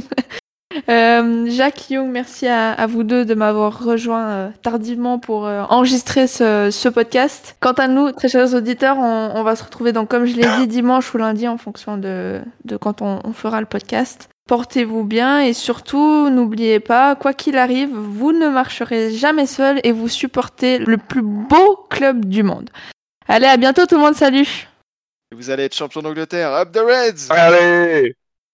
Euh, 0.88 1.46
Jacques 1.48 1.90
Young, 1.90 2.08
merci 2.10 2.46
à, 2.46 2.86
vous 2.86 3.02
deux 3.02 3.24
de 3.24 3.34
m'avoir 3.34 3.84
rejoint 3.84 4.28
euh, 4.28 4.50
tardivement 4.62 5.18
pour 5.18 5.46
euh, 5.46 5.62
enregistrer 5.68 6.26
ce, 6.26 6.88
podcast. 6.88 7.56
Quant 7.60 7.72
à 7.72 7.88
nous, 7.88 8.12
très 8.12 8.28
chers 8.28 8.54
auditeurs, 8.54 8.98
on, 8.98 9.42
va 9.42 9.56
se 9.56 9.64
retrouver 9.64 9.92
donc, 9.92 10.08
comme 10.08 10.24
je 10.24 10.36
l'ai 10.36 10.46
dit, 10.58 10.66
dimanche 10.66 11.12
ou 11.14 11.18
lundi 11.18 11.48
en 11.48 11.58
fonction 11.58 11.96
de, 11.96 12.40
quand 12.80 13.02
on, 13.02 13.20
on 13.24 13.32
fera 13.32 13.60
le 13.60 13.66
podcast. 13.66 14.28
Portez-vous 14.48 15.04
bien 15.04 15.40
et 15.40 15.52
surtout, 15.52 16.28
n'oubliez 16.28 16.80
pas, 16.80 17.14
quoi 17.14 17.32
qu'il 17.32 17.56
arrive, 17.56 17.90
vous 17.94 18.32
ne 18.32 18.48
marcherez 18.48 19.12
jamais 19.12 19.46
seul 19.46 19.80
et 19.84 19.92
vous 19.92 20.08
supportez 20.08 20.78
le 20.78 20.98
plus 20.98 21.22
beau 21.22 21.86
club 21.88 22.24
du 22.24 22.42
monde. 22.42 22.70
Allez, 23.28 23.46
à 23.46 23.56
bientôt 23.56 23.86
tout 23.86 23.94
le 23.94 24.00
monde, 24.00 24.16
salut! 24.16 24.68
Vous 25.34 25.50
allez 25.50 25.64
être 25.64 25.74
champion 25.74 26.02
d'Angleterre, 26.02 26.52
up 26.52 26.72
the 26.72 26.78
Reds! 26.78 27.30
Allez 27.30 28.16